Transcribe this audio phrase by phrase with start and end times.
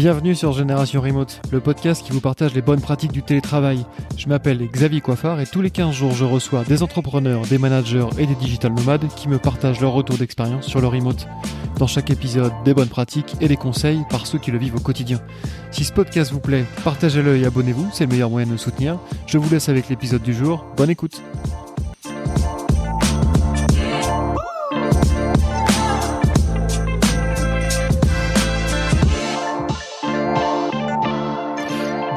[0.00, 3.84] Bienvenue sur Génération Remote, le podcast qui vous partage les bonnes pratiques du télétravail.
[4.16, 8.06] Je m'appelle Xavier Coiffard et tous les 15 jours je reçois des entrepreneurs, des managers
[8.16, 11.28] et des digital nomades qui me partagent leur retour d'expérience sur le remote.
[11.76, 14.80] Dans chaque épisode, des bonnes pratiques et des conseils par ceux qui le vivent au
[14.80, 15.20] quotidien.
[15.70, 18.98] Si ce podcast vous plaît, partagez-le et abonnez-vous, c'est le meilleur moyen de me soutenir.
[19.26, 21.20] Je vous laisse avec l'épisode du jour, bonne écoute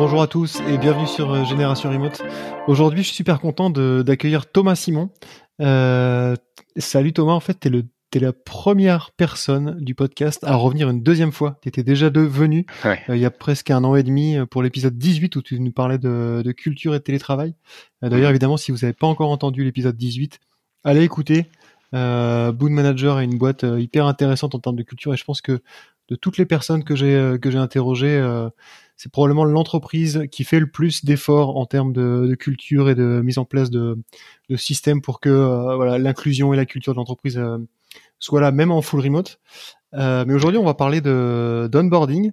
[0.06, 2.22] Bonjour à tous et bienvenue sur euh, Génération Remote.
[2.68, 5.10] Aujourd'hui, je suis super content d'accueillir Thomas Simon.
[5.62, 6.36] Euh,
[6.76, 7.70] salut Thomas, en fait, tu
[8.14, 11.58] es, la première personne du podcast à revenir une deuxième fois.
[11.62, 14.98] Tu étais déjà venu euh, il y a presque un an et demi pour l'épisode
[14.98, 17.56] 18 où tu nous parlais de, culture et de télétravail.
[18.02, 20.42] D'ailleurs, évidemment, si vous n'avez pas encore entendu l'épisode 18,
[20.84, 21.46] allez écouter.
[21.94, 25.62] Boon Manager est une boîte hyper intéressante en termes de culture et je pense que
[26.10, 28.22] de toutes les personnes que j'ai que j'ai interrogées,
[28.96, 33.38] c'est probablement l'entreprise qui fait le plus d'efforts en termes de, culture et de mise
[33.38, 33.98] en place de,
[34.56, 37.58] systèmes pour que euh, l'inclusion et la culture de l'entreprise euh,
[38.20, 39.40] soient là, même en full remote.
[39.94, 42.32] Euh, mais aujourd'hui, on va parler de d'onboarding.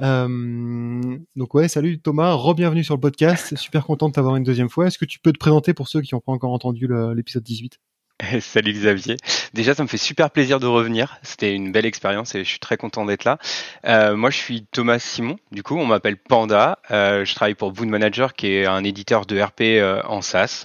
[0.00, 3.56] donc ouais, salut Thomas, re-bienvenue sur le podcast.
[3.56, 4.86] Super content de t'avoir une deuxième fois.
[4.86, 7.78] Est-ce que tu peux te présenter pour ceux qui n'ont pas encore entendu l'épisode 18
[8.40, 9.16] Salut Xavier.
[9.52, 11.18] Déjà, ça me fait super plaisir de revenir.
[11.22, 13.38] C'était une belle expérience et je suis très content d'être là.
[13.86, 15.38] Euh, moi, je suis Thomas Simon.
[15.50, 16.78] Du coup, on m'appelle Panda.
[16.90, 20.64] Euh, je travaille pour Boon Manager, qui est un éditeur de RP euh, en SaaS,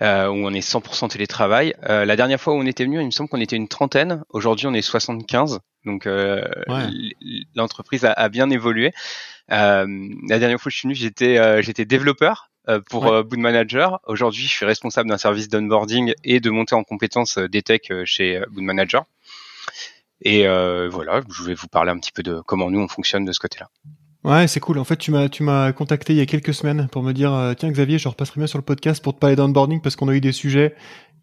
[0.00, 1.74] où on est 100% télétravail.
[1.82, 4.22] la dernière fois où on était venu, il me semble qu'on était une trentaine.
[4.30, 5.60] Aujourd'hui, on est 75.
[5.84, 6.08] Donc,
[7.54, 8.92] l'entreprise a, a, bien évolué.
[9.48, 9.86] la
[10.26, 12.50] dernière fois que je suis venu, j'étais j'étais développeur
[12.88, 13.12] pour ouais.
[13.12, 14.00] Euh, Boot Manager.
[14.06, 17.92] Aujourd'hui, je suis responsable d'un service d'onboarding et de montée en compétences euh, des techs
[18.04, 19.04] chez Boot Manager.
[20.22, 20.46] Et
[20.88, 23.40] voilà, je vais vous parler un petit peu de comment nous on fonctionne de ce
[23.40, 23.68] côté-là.
[24.24, 24.78] Ouais, c'est cool.
[24.78, 27.54] En fait, tu m'as tu m'as contacté il y a quelques semaines pour me dire
[27.58, 30.14] tiens Xavier, je repasserai bien sur le podcast pour te parler d'onboarding parce qu'on a
[30.14, 30.74] eu des sujets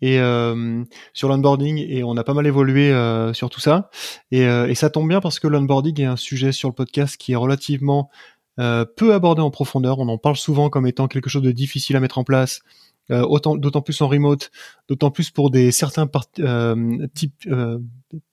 [0.01, 0.83] et euh,
[1.13, 3.89] sur l'onboarding et on a pas mal évolué euh, sur tout ça
[4.31, 7.33] et, et ça tombe bien parce que l'onboarding est un sujet sur le podcast qui
[7.33, 8.09] est relativement
[8.59, 9.99] euh, peu abordé en profondeur.
[9.99, 12.61] On en parle souvent comme étant quelque chose de difficile à mettre en place,
[13.09, 14.51] euh, autant d'autant plus en remote,
[14.87, 16.07] d'autant plus pour des certains
[16.39, 17.49] euh, types,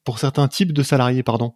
[0.04, 1.54] pour certains types de salariés, pardon.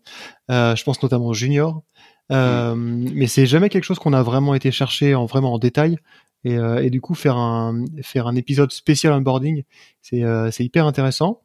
[0.49, 1.83] je pense notamment aux juniors.
[2.31, 3.09] Mm.
[3.13, 5.99] Mais c'est jamais quelque chose qu'on a vraiment été chercher en vraiment en détail.
[6.47, 9.65] Et, et du coup, faire un faire un épisode spécial onboarding,
[10.01, 11.43] c'est c'est hyper intéressant.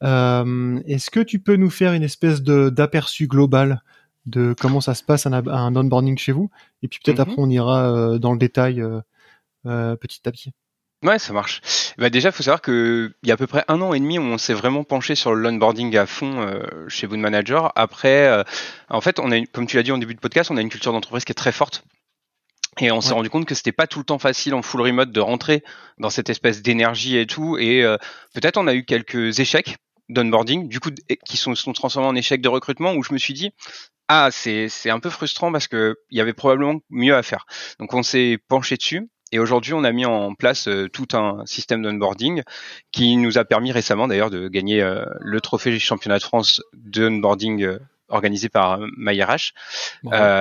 [0.00, 3.82] Est-ce que tu peux nous faire une espèce de d'aperçu global
[4.26, 6.50] de comment ça se passe un, un onboarding chez vous.
[6.82, 7.22] Et puis peut-être mhm.
[7.22, 9.00] après, on ira euh, dans le détail euh,
[9.66, 10.52] euh, petit à petit.
[11.02, 11.60] Ouais, ça marche.
[11.98, 14.20] Bah déjà, il faut savoir qu'il y a à peu près un an et demi
[14.20, 16.48] où on s'est vraiment penché sur l'onboarding à fond
[16.86, 17.72] chez Boon Manager.
[17.74, 18.44] Après,
[18.88, 20.68] en fait, on a, comme tu l'as dit en début de podcast, on a une
[20.68, 21.82] culture d'entreprise qui est très forte.
[22.78, 25.10] Et on s'est rendu compte que c'était pas tout le temps facile en full remote
[25.10, 25.64] de rentrer
[25.98, 27.58] dans cette espèce d'énergie et tout.
[27.58, 27.82] Et
[28.32, 29.78] peut-être on a eu quelques échecs
[30.12, 30.90] d'onboarding, du coup,
[31.26, 33.52] qui sont, sont transformés en échecs de recrutement, où je me suis dit,
[34.08, 37.46] ah, c'est, c'est un peu frustrant parce que il y avait probablement mieux à faire.
[37.78, 39.08] Donc on s'est penché dessus.
[39.34, 42.42] Et aujourd'hui, on a mis en place euh, tout un système d'onboarding
[42.90, 47.62] qui nous a permis récemment d'ailleurs de gagner euh, le trophée championnat de France d'onboarding
[47.62, 47.78] euh,
[48.08, 49.54] organisé par MyRH.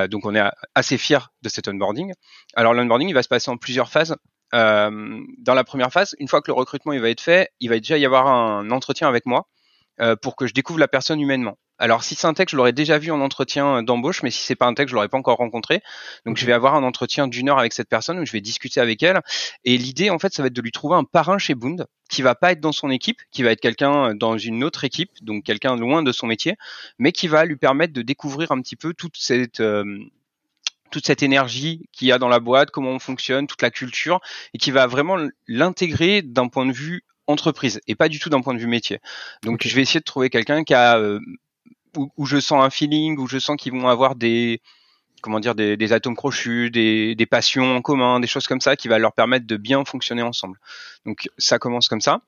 [0.10, 0.44] donc on est
[0.76, 2.12] assez fiers de cet onboarding.
[2.54, 4.18] Alors l'onboarding, il va se passer en plusieurs phases.
[4.52, 7.78] dans la première phase, une fois que le recrutement il va être fait, il va
[7.78, 9.48] déjà y avoir un entretien avec moi
[10.22, 11.58] pour que je découvre la personne humainement.
[11.82, 14.56] Alors si c'est un texte, je l'aurais déjà vu en entretien d'embauche, mais si c'est
[14.56, 15.82] pas un texte, je l'aurais pas encore rencontré.
[16.28, 18.80] Donc je vais avoir un entretien d'une heure avec cette personne où je vais discuter
[18.80, 19.20] avec elle.
[19.66, 22.22] Et l'idée, en fait, ça va être de lui trouver un parrain chez Boond qui
[22.22, 25.44] va pas être dans son équipe, qui va être quelqu'un dans une autre équipe, donc
[25.44, 26.56] quelqu'un loin de son métier,
[27.00, 29.84] mais qui va lui permettre de découvrir un petit peu toute cette euh,
[30.92, 34.20] toute cette énergie qu'il y a dans la boîte, comment on fonctionne, toute la culture,
[34.54, 38.42] et qui va vraiment l'intégrer d'un point de vue entreprise et pas du tout d'un
[38.42, 39.00] point de vue métier.
[39.44, 41.20] Donc je vais essayer de trouver quelqu'un qui a euh,
[41.96, 44.62] où, je sens un feeling, où je sens qu'ils vont avoir des
[45.22, 48.88] comment dire des, atomes crochus, des, des, passions en commun, des choses comme ça qui
[48.88, 50.60] va leur permettre de bien fonctionner ensemble.
[51.06, 52.22] Donc ça commence comme ça.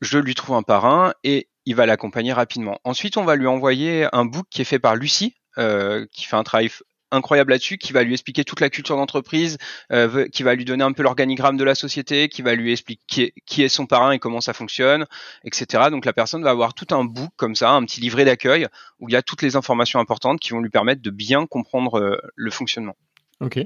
[0.00, 2.80] Je lui trouve un parrain et il va l'accompagner rapidement.
[2.84, 6.36] Ensuite, on va lui envoyer un book qui est fait par Lucie, euh, qui fait
[6.36, 6.70] un travail
[7.10, 9.58] incroyable là-dessus, qui va lui expliquer toute la culture d'entreprise,
[9.92, 13.34] euh, qui va lui donner un peu l'organigramme de la société, qui va lui expliquer
[13.46, 15.06] qui est son parrain et comment ça fonctionne,
[15.44, 15.84] etc.
[15.90, 18.66] Donc la personne va avoir tout un book comme ça, un petit livret d'accueil
[18.98, 21.98] où il y a toutes les informations importantes qui vont lui permettre de bien comprendre
[21.98, 22.96] euh, le fonctionnement.
[23.40, 23.58] Ok.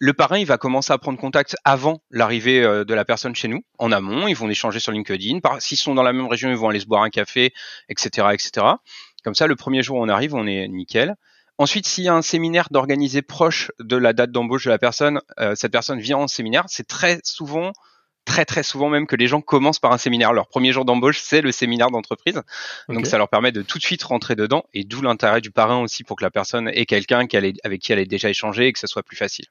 [0.00, 3.48] Le parrain, il va commencer à prendre contact avant l'arrivée euh, de la personne chez
[3.48, 4.28] nous, en amont.
[4.28, 5.40] Ils vont échanger sur LinkedIn.
[5.58, 7.52] S'ils sont dans la même région, ils vont aller se boire un café,
[7.88, 8.66] etc., etc.
[9.24, 11.16] Comme ça, le premier jour où on arrive, on est nickel.
[11.58, 15.20] Ensuite, s'il y a un séminaire d'organiser proche de la date d'embauche de la personne,
[15.40, 16.64] euh, cette personne vient en séminaire.
[16.68, 17.72] C'est très souvent,
[18.24, 20.32] très très souvent même que les gens commencent par un séminaire.
[20.32, 22.40] Leur premier jour d'embauche, c'est le séminaire d'entreprise.
[22.88, 25.80] Donc ça leur permet de tout de suite rentrer dedans et d'où l'intérêt du parrain
[25.82, 27.26] aussi pour que la personne ait quelqu'un
[27.64, 29.46] avec qui elle ait déjà échangé et que ça soit plus facile.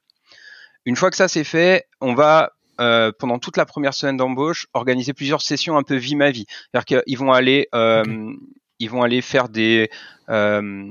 [0.86, 4.68] Une fois que ça c'est fait, on va euh, pendant toute la première semaine d'embauche
[4.72, 6.46] organiser plusieurs sessions un peu vie ma vie.
[6.48, 8.32] C'est-à-dire qu'ils vont aller, euh,
[8.78, 9.90] ils vont aller faire des
[10.30, 10.90] euh,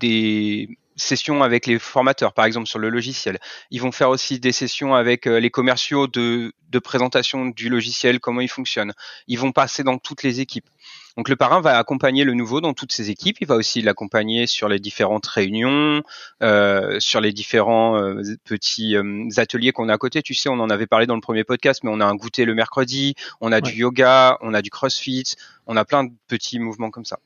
[0.00, 3.38] des sessions avec les formateurs, par exemple sur le logiciel.
[3.70, 8.20] Ils vont faire aussi des sessions avec euh, les commerciaux de, de présentation du logiciel,
[8.20, 8.92] comment il fonctionne.
[9.26, 10.68] Ils vont passer dans toutes les équipes.
[11.16, 13.38] Donc le parrain va accompagner le nouveau dans toutes ses équipes.
[13.40, 16.02] Il va aussi l'accompagner sur les différentes réunions,
[16.42, 20.22] euh, sur les différents euh, petits euh, ateliers qu'on a à côté.
[20.22, 22.44] Tu sais, on en avait parlé dans le premier podcast, mais on a un goûter
[22.44, 25.34] le mercredi, on a du yoga, on a du crossfit,
[25.66, 27.18] on a plein de petits mouvements comme ça.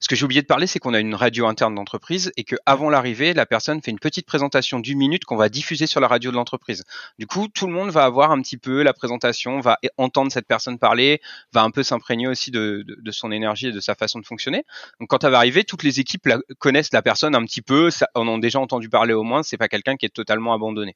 [0.00, 2.56] Ce que j'ai oublié de parler, c'est qu'on a une radio interne d'entreprise et que
[2.66, 6.08] avant l'arrivée, la personne fait une petite présentation d'une minute qu'on va diffuser sur la
[6.08, 6.84] radio de l'entreprise.
[7.18, 10.46] Du coup, tout le monde va avoir un petit peu la présentation, va entendre cette
[10.46, 11.20] personne parler,
[11.52, 14.64] va un peu s'imprégner aussi de, son énergie et de sa façon de fonctionner.
[15.00, 16.28] Donc, quand elle va arriver, toutes les équipes
[16.58, 19.42] connaissent la personne un petit peu, en ont déjà entendu parler au moins.
[19.42, 20.94] C'est pas quelqu'un qui est totalement abandonné.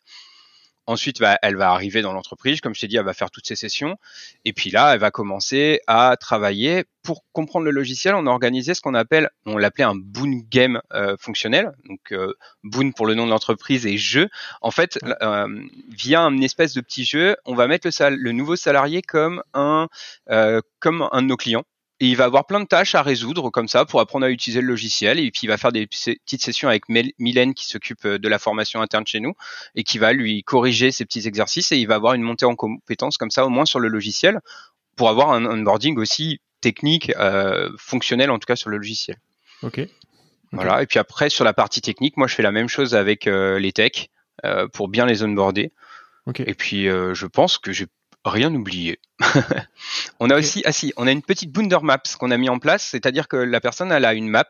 [0.87, 3.46] Ensuite, bah, elle va arriver dans l'entreprise, comme je t'ai dit, elle va faire toutes
[3.46, 3.96] ses sessions.
[4.44, 6.84] Et puis là, elle va commencer à travailler.
[7.05, 10.81] Pour comprendre le logiciel, on a organisé ce qu'on appelle, on l'appelait un Boon Game
[10.93, 11.73] euh, fonctionnel.
[11.88, 12.34] Donc euh,
[12.64, 14.29] Boon pour le nom de l'entreprise et jeu.
[14.61, 15.46] En fait, euh,
[15.88, 19.88] via une espèce de petit jeu, on va mettre le, le nouveau salarié comme un,
[20.81, 21.64] comme un de nos clients.
[22.02, 24.60] Et il va avoir plein de tâches à résoudre comme ça pour apprendre à utiliser
[24.60, 25.20] le logiciel.
[25.20, 28.40] Et puis il va faire des petites sessions avec Mylène qui s'occupe euh, de la
[28.40, 29.34] formation interne chez nous
[29.76, 32.56] et qui va lui corriger ces petits exercices et il va avoir une montée en
[32.56, 34.40] compétences comme ça au moins sur le logiciel
[34.96, 39.19] pour avoir un onboarding aussi technique, euh, fonctionnel en tout cas sur le logiciel.
[39.62, 39.81] Ok.
[40.50, 40.82] Voilà.
[40.82, 43.60] Et puis après sur la partie technique, moi je fais la même chose avec euh,
[43.60, 44.10] les techs
[44.44, 45.72] euh, pour bien les onboarder.
[46.26, 46.43] Okay.
[46.49, 47.87] Et puis je pense que j'ai
[48.24, 49.00] rien oublié.
[50.20, 52.58] on a aussi, ah si, on a une petite Bounder Maps qu'on a mis en
[52.58, 54.48] place, c'est-à-dire que la personne elle a une map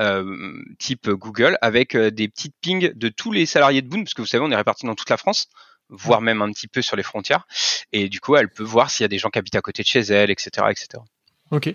[0.00, 4.14] euh, type Google avec euh, des petites pings de tous les salariés de Boone, parce
[4.14, 5.48] que vous savez, on est répartis dans toute la France,
[5.88, 7.46] voire même un petit peu sur les frontières,
[7.92, 9.82] et du coup, elle peut voir s'il y a des gens qui habitent à côté
[9.82, 11.02] de chez elle, etc., etc.
[11.50, 11.72] Ok,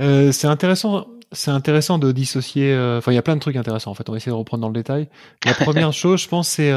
[0.00, 1.06] euh, c'est intéressant.
[1.30, 2.76] C'est intéressant de dissocier.
[2.96, 3.90] Enfin, il y a plein de trucs intéressants.
[3.90, 5.08] En fait, on va essayer de reprendre dans le détail.
[5.44, 6.72] La première chose, je pense, c'est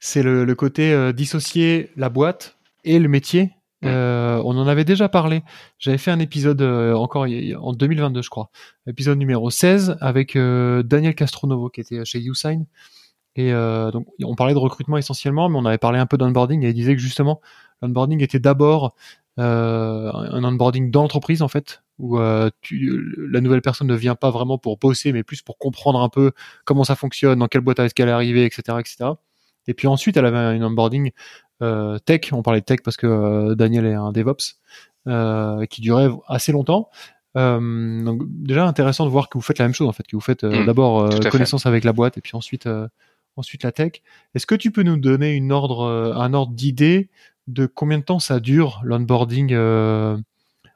[0.00, 2.57] c'est le, le, côté dissocier la boîte
[2.88, 3.52] et le métier.
[3.84, 5.42] Euh, on en avait déjà parlé.
[5.78, 7.26] J'avais fait un épisode euh, encore
[7.60, 8.50] en 2022, je crois,
[8.88, 12.66] épisode numéro 16 avec euh, Daniel Castronovo qui était chez Usign.
[13.36, 16.70] Et donc, on parlait de recrutement essentiellement, mais on avait parlé un peu d'onboarding et
[16.70, 17.40] il disait que justement,
[17.82, 18.96] l'onboarding était d'abord
[19.36, 22.18] un onboarding d'entreprise en fait, où
[22.62, 23.00] tu,
[23.30, 26.32] la nouvelle personne ne vient pas vraiment pour bosser, mais plus pour comprendre un peu
[26.64, 29.10] comment ça fonctionne, dans quelle boîte est-ce qu'elle est arrivée, etc., etc.
[29.68, 31.12] Et puis ensuite, elle avait un onboarding
[31.62, 34.56] euh, tech, on parlait de tech parce que euh, Daniel est un DevOps,
[35.06, 36.88] euh, qui durait assez longtemps.
[37.34, 40.20] donc déjà intéressant de voir que vous faites la même chose en fait, que vous
[40.20, 40.66] faites mmh.
[40.66, 42.68] d'abord connaissance avec la boîte et puis ensuite
[43.36, 44.02] ensuite la tech.
[44.34, 45.84] Est-ce que tu peux nous donner une ordre,
[46.16, 47.10] un ordre d'idée
[47.46, 49.54] de combien de temps ça dure l'onboarding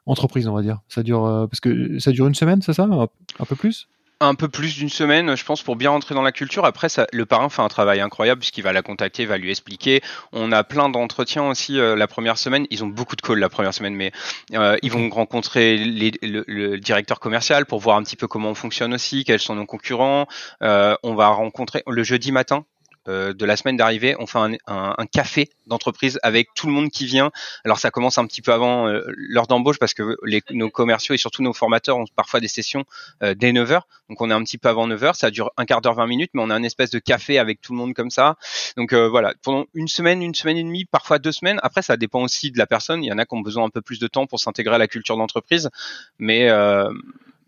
[0.07, 0.81] entreprise, on va dire?
[0.89, 2.85] Ça dure parce que ça dure une semaine, c'est ça?
[2.85, 3.89] Un peu plus?
[4.23, 6.65] Un peu plus d'une semaine, je pense, pour bien rentrer dans la culture.
[6.65, 10.01] Après, ça, le parrain fait un travail incroyable puisqu'il va la contacter, va lui expliquer.
[10.33, 12.67] On a plein d'entretiens aussi euh, la première semaine.
[12.71, 14.13] Ils ont beaucoup de calls la première semaine, mais
[14.55, 18.95] euh, ils vont rencontrer le, directeur commercial pour voir un petit peu comment on fonctionne
[18.95, 20.27] aussi, quels sont nos concurrents.
[20.63, 22.65] Euh, on va rencontrer le jeudi matin.
[23.09, 26.91] Euh, de la semaine d'arrivée, on fait un, un, café d'entreprise avec tout le monde
[26.91, 27.33] qui vient.
[27.65, 31.15] Alors ça commence un petit peu avant euh, l'heure d'embauche parce que les, nos commerciaux
[31.15, 32.85] et surtout nos formateurs ont parfois des sessions
[33.23, 33.81] euh, dès 9h.
[34.09, 36.31] Donc on est un petit peu avant 9h, ça dure un quart d'heure, 20 minutes,
[36.35, 38.37] mais on a un espèce de café avec tout le monde comme ça.
[38.77, 41.59] Donc voilà, pendant une semaine, une semaine et demie, parfois deux semaines.
[41.63, 43.03] Après ça dépend aussi de la personne.
[43.03, 44.79] Il y en a qui ont besoin un peu plus de temps pour s'intégrer à
[44.79, 45.71] la culture d'entreprise,
[46.19, 46.49] mais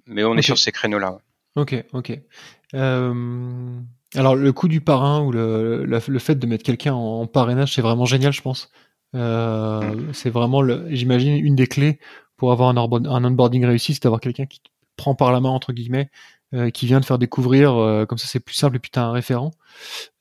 [0.07, 1.19] mais on est sur ces créneaux-là.
[1.57, 2.19] Ok, ok.
[4.15, 7.83] Alors le coup du parrain ou le, le, fait de mettre quelqu'un en, parrainage, c'est
[7.83, 8.71] vraiment génial, je pense.
[9.15, 10.13] Euh, mm.
[10.13, 11.99] c'est vraiment, j'imagine, une des clés
[12.37, 14.61] pour avoir un, un onboarding réussi, c'est d'avoir quelqu'un qui
[14.97, 16.11] prend par la main entre guillemets
[16.55, 18.99] euh, qui vient de faire découvrir, euh, comme ça c'est plus simple et puis tu
[19.01, 19.51] as un référent.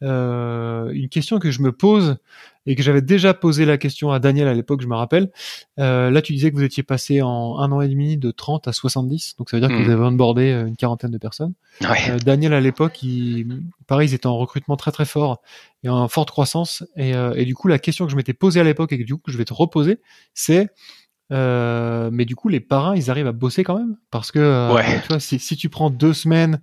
[0.01, 2.17] Euh, une question que je me pose
[2.65, 5.29] et que j'avais déjà posé la question à Daniel à l'époque, je me rappelle.
[5.77, 8.73] là tu disais que vous étiez passé en un an et demi de 30 à
[8.73, 9.93] 70, donc ça veut dire que vous hmm.
[9.93, 11.53] avez onboardé une quarantaine de personnes.
[12.23, 15.41] Daniel à l'époque, il, pareil, ils étaient en recrutement très très fort
[15.83, 16.83] et en forte croissance.
[16.95, 19.15] Et, et du coup la question que je m'étais posée à l'époque et que du
[19.15, 19.99] coup je vais te reposer,
[20.33, 20.69] c'est
[21.31, 23.97] Euh, mais du coup, les parrains, ils arrivent à bosser quand même?
[24.11, 26.61] Parce que euh, tu vois, si, si, tu prends deux semaines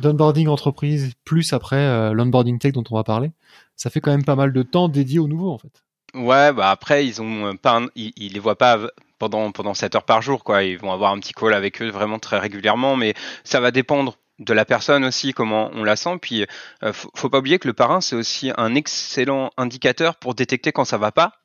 [0.00, 3.32] d'onboarding entreprise plus après euh, l'onboarding tech dont on va parler,
[3.76, 5.82] ça fait quand même pas mal de temps dédié au nouveau en fait.
[6.14, 8.78] Ouais, bah après ils ont pas, ils, ils, les voient pas
[9.18, 10.62] pendant pendant 7 heures par jour quoi.
[10.62, 13.14] Ils vont avoir un petit call avec eux vraiment très régulièrement, mais
[13.44, 16.18] ça va dépendre de la personne aussi, comment on la sent.
[16.20, 16.46] Puis,
[16.82, 20.72] euh, faut, faut, pas oublier que le parrain, c'est aussi un excellent indicateur pour détecter
[20.72, 21.42] quand ça va pas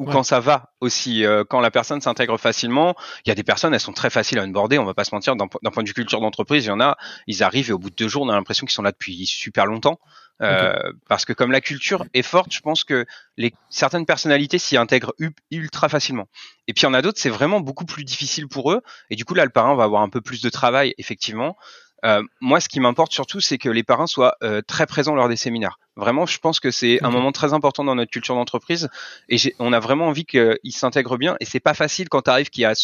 [0.00, 1.24] ou quand ça va aussi.
[1.24, 4.38] Euh, quand la personne s'intègre facilement, il y a des personnes, elles sont très faciles
[4.38, 4.78] à onboarder.
[4.78, 5.36] On va pas se mentir.
[5.36, 7.90] D'un point de vue culture d'entreprise, il y en a, ils arrivent et au bout
[7.90, 10.00] de deux jours, on a l'impression qu'ils sont là depuis super longtemps.
[10.42, 14.76] Euh, Parce que comme la culture est forte, je pense que les certaines personnalités s'y
[14.76, 15.14] intègrent
[15.50, 16.28] ultra facilement.
[16.66, 18.82] Et puis il y en a d'autres, c'est vraiment beaucoup plus difficile pour eux.
[19.10, 21.56] Et du coup là, le parrain va avoir un peu plus de travail, effectivement.
[22.04, 25.28] Euh, moi, ce qui m'importe surtout, c'est que les parrains soient euh, très présents lors
[25.28, 25.78] des séminaires.
[25.96, 28.90] Vraiment, je pense que c'est un moment très important dans notre culture d'entreprise
[29.28, 31.36] et on a vraiment envie qu'ils s'intègrent bien.
[31.40, 32.74] Et c'est pas facile quand tu arrives qu'il y a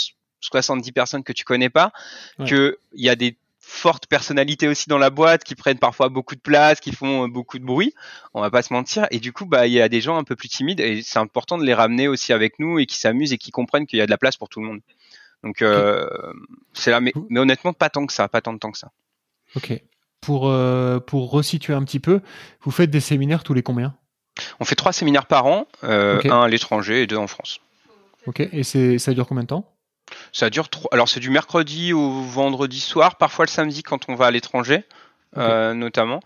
[0.41, 1.93] 70 personnes que tu connais pas,
[2.39, 3.37] que qu'il y a des
[3.71, 7.29] fortes personnalités aussi dans la boîte qui prennent parfois beaucoup de place, qui font euh,
[7.29, 7.95] beaucoup de bruit.
[8.35, 9.07] On va pas se mentir.
[9.11, 11.19] Et du coup, bah, il y a des gens un peu plus timides et c'est
[11.19, 14.03] important de les ramener aussi avec nous et qui s'amusent et qui comprennent qu'il y
[14.03, 14.81] a de la place pour tout le monde.
[15.43, 16.07] Donc, euh,
[16.75, 18.91] c'est là, mais, mais honnêtement, pas tant que ça, pas tant de temps que ça.
[19.57, 19.81] Ok.
[20.21, 22.21] Pour, euh, pour resituer un petit peu,
[22.63, 23.95] vous faites des séminaires tous les combien?
[24.59, 27.61] On fait trois séminaires par an, euh, un à l'étranger et deux en France.
[28.27, 28.41] Ok.
[28.53, 29.73] Et c'est, ça dure combien de temps?
[30.33, 30.89] Ça dure trois.
[30.93, 34.85] Alors c'est du mercredi au vendredi soir, parfois le samedi quand on va à l'étranger,
[35.37, 36.21] euh, notamment.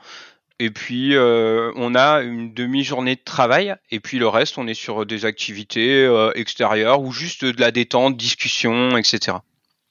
[0.61, 5.05] Et puis on a une demi-journée de travail, et puis le reste on est sur
[5.05, 9.39] des activités extérieures ou juste de la détente, discussion, etc.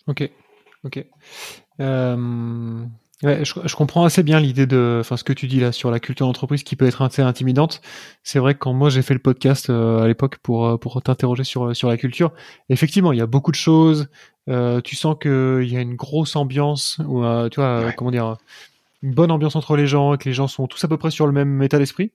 [0.07, 0.29] Ok,
[0.83, 1.05] ok.
[3.23, 5.71] Euh, Ouais, je, je, comprends assez bien l'idée de, enfin, ce que tu dis là
[5.71, 7.81] sur la culture d'entreprise qui peut être assez intimidante.
[8.23, 11.01] C'est vrai que quand moi j'ai fait le podcast euh, à l'époque pour euh, pour
[11.01, 12.33] t'interroger sur sur la culture,
[12.69, 14.09] effectivement, il y a beaucoup de choses.
[14.49, 18.37] Euh, tu sens qu'il y a une grosse ambiance, ou euh, tu vois, comment dire,
[19.01, 21.25] une bonne ambiance entre les gens, que les gens sont tous à peu près sur
[21.25, 22.11] le même état d'esprit.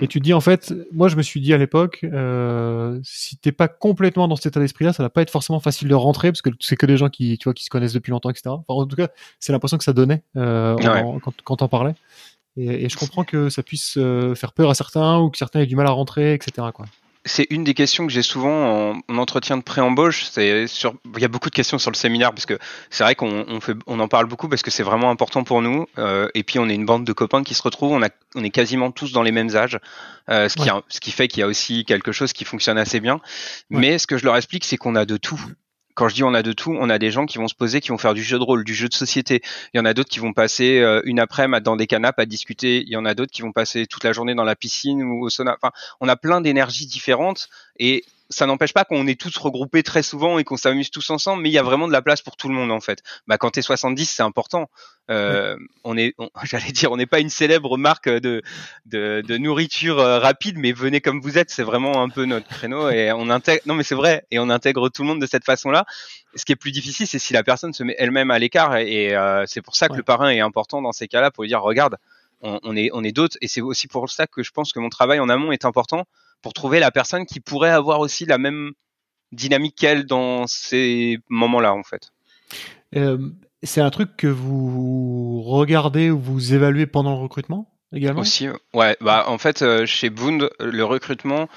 [0.00, 3.36] Et tu te dis en fait, moi je me suis dit à l'époque, euh, si
[3.36, 6.32] t'es pas complètement dans cet état d'esprit-là, ça va pas être forcément facile de rentrer
[6.32, 8.42] parce que c'est que des gens qui, tu vois, qui se connaissent depuis longtemps, etc.
[8.48, 9.08] Enfin, en tout cas,
[9.38, 10.74] c'est l'impression que ça donnait euh,
[11.22, 11.94] quand, quand t'en parlais.
[12.56, 15.60] Et, et, je comprends que ça puisse euh, faire peur à certains ou que certains
[15.60, 16.68] aient du mal à rentrer, etc.
[16.74, 16.86] Quoi
[17.24, 20.24] c'est une des questions que j'ai souvent en, entretien de pré-embauche.
[20.24, 22.58] C'est sur, il y a beaucoup de questions sur le séminaire parce que
[22.90, 25.62] c'est vrai qu'on on fait, on en parle beaucoup parce que c'est vraiment important pour
[25.62, 25.86] nous.
[25.98, 27.92] Euh, et puis on est une bande de copains qui se retrouvent.
[27.92, 29.78] On a, on est quasiment tous dans les mêmes âges,
[30.30, 33.00] euh, ce qui, ce qui fait qu'il y a aussi quelque chose qui fonctionne assez
[33.00, 33.20] bien.
[33.70, 35.40] Mais ce que je leur explique, c'est qu'on a de tout
[35.94, 37.80] quand je dis on a de tout, on a des gens qui vont se poser,
[37.80, 39.42] qui vont faire du jeu de rôle, du jeu de société.
[39.74, 42.26] Il y en a d'autres qui vont passer euh, une après-midi dans des canapes à
[42.26, 42.82] discuter.
[42.82, 45.24] Il y en a d'autres qui vont passer toute la journée dans la piscine ou
[45.24, 45.56] au sauna.
[45.60, 50.02] Enfin, on a plein d'énergies différentes et ça n'empêche pas qu'on est tous regroupés très
[50.02, 52.36] souvent et qu'on s'amuse tous ensemble, mais il y a vraiment de la place pour
[52.36, 53.02] tout le monde en fait.
[53.26, 54.70] Bah, quand t'es 70, c'est important.
[55.10, 58.42] Euh, on est, j'allais dire, on n'est pas une célèbre marque de,
[58.86, 62.48] de, de, nourriture euh, rapide, mais venez comme vous êtes, c'est vraiment un peu notre
[62.48, 63.62] créneau et on intègre.
[63.66, 65.84] Non, mais c'est vrai, et on intègre tout le monde de cette façon-là.
[66.34, 69.14] Ce qui est plus difficile, c'est si la personne se met elle-même à l'écart, et,
[69.14, 71.60] euh, c'est pour ça que le parrain est important dans ces cas-là pour lui dire,
[71.60, 71.96] regarde,
[72.40, 74.80] on, on est, on est d'autres, et c'est aussi pour ça que je pense que
[74.80, 76.06] mon travail en amont est important
[76.42, 78.72] pour trouver la personne qui pourrait avoir aussi la même
[79.32, 82.10] dynamique qu'elle dans ces moments-là, en fait.
[82.96, 83.30] Euh,
[83.62, 88.20] c'est un truc que vous regardez ou vous évaluez pendant le recrutement également?
[88.20, 88.96] Aussi, ouais.
[89.00, 91.48] Bah, en fait, euh, chez Boond, le recrutement,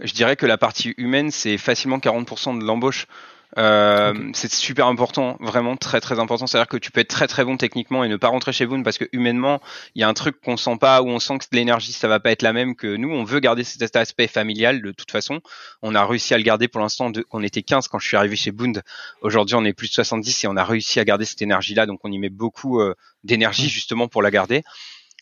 [0.00, 3.06] je dirais que la partie humaine, c'est facilement 40% de l'embauche.
[3.56, 6.46] Euh, C'est super important, vraiment très très important.
[6.46, 8.82] C'est-à-dire que tu peux être très très bon techniquement et ne pas rentrer chez vous
[8.82, 9.60] parce que humainement,
[9.94, 12.20] il y a un truc qu'on sent pas ou on sent que l'énergie ça va
[12.20, 13.10] pas être la même que nous.
[13.10, 15.40] On veut garder cet aspect familial de toute façon.
[15.82, 17.12] On a réussi à le garder pour l'instant.
[17.30, 18.80] On était 15 quand je suis arrivé chez Boond.
[19.22, 21.86] Aujourd'hui, on est plus de 70 et on a réussi à garder cette énergie-là.
[21.86, 24.62] Donc on y met beaucoup euh, d'énergie justement pour la garder.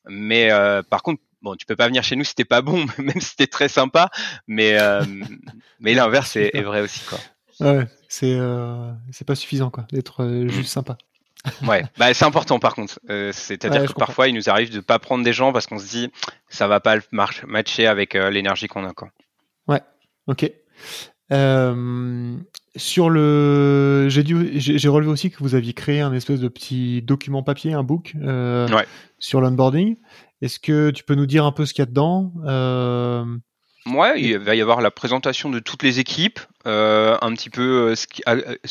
[0.08, 2.86] Mais euh, par contre, bon, tu peux pas venir chez nous si t'es pas bon,
[2.98, 4.10] même si t'es très sympa.
[4.46, 5.04] Mais euh,
[5.80, 7.18] mais l'inverse est, est, vrai aussi quoi.
[7.60, 10.74] Ouais, c'est euh, c'est pas suffisant quoi d'être euh, juste mm.
[10.74, 10.98] sympa.
[11.66, 12.98] ouais, bah, c'est important par contre.
[13.10, 15.88] Euh, C'est-à-dire que parfois il nous arrive de pas prendre des gens parce qu'on se
[15.88, 16.10] dit
[16.48, 19.10] ça va pas matcher avec euh, l'énergie qu'on a quoi.
[19.68, 19.80] Ouais,
[20.26, 20.50] ok.
[21.32, 22.36] Euh,
[22.76, 27.02] sur le, j'ai dû, j'ai relevé aussi que vous aviez créé un espèce de petit
[27.02, 28.86] document papier, un book ouais.
[29.18, 29.96] sur l'onboarding.
[30.42, 32.32] Est-ce que tu peux nous dire un peu ce qu'il y a dedans
[33.86, 37.94] Ouais, il va y avoir la présentation de toutes les équipes, euh, un petit peu
[37.94, 38.06] ce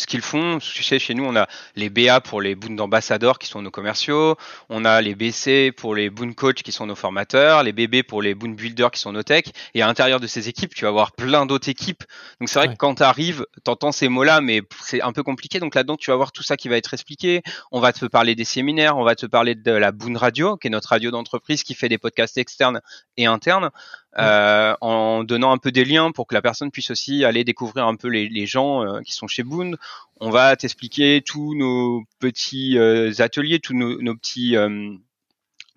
[0.07, 0.60] qu'ils font.
[0.60, 3.71] Tu sais, chez nous, on a les BA pour les boons d'ambassadeurs qui sont nos
[3.71, 4.36] commerciaux,
[4.69, 8.21] on a les BC pour les boon coach qui sont nos formateurs, les BB pour
[8.21, 9.45] les boon builders qui sont nos tech.
[9.74, 12.03] Et à l'intérieur de ces équipes, tu vas avoir plein d'autres équipes.
[12.39, 15.60] Donc c'est vrai que quand tu arrives, t'entends ces mots-là, mais c'est un peu compliqué.
[15.60, 17.41] Donc là-dedans, tu vas voir tout ça qui va être expliqué.
[17.71, 20.67] On va te parler des séminaires, on va te parler de la Boon Radio, qui
[20.67, 22.81] est notre radio d'entreprise qui fait des podcasts externes
[23.17, 23.69] et internes,
[24.17, 27.80] euh, en donnant un peu des liens pour que la personne puisse aussi aller découvrir
[27.85, 29.75] un peu les, gens euh, qui sont chez Boon.
[30.19, 34.55] On va t'expliquer tous nos petits euh, ateliers, tous nos, petits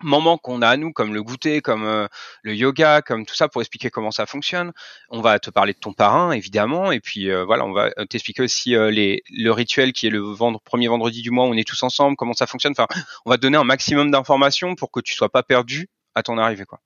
[0.01, 2.07] moments qu'on a à nous, comme le goûter, comme euh,
[2.43, 4.71] le yoga, comme tout ça, pour expliquer comment ça fonctionne.
[5.09, 8.43] On va te parler de ton parrain, évidemment, et puis euh, voilà, on va t'expliquer
[8.43, 10.23] aussi le rituel qui est le
[10.63, 12.73] premier vendredi du mois, on est tous ensemble, comment ça fonctionne.
[12.77, 12.87] Enfin,
[13.25, 16.37] on va te donner un maximum d'informations pour que tu sois pas perdu à ton
[16.37, 16.79] arrivée, quoi.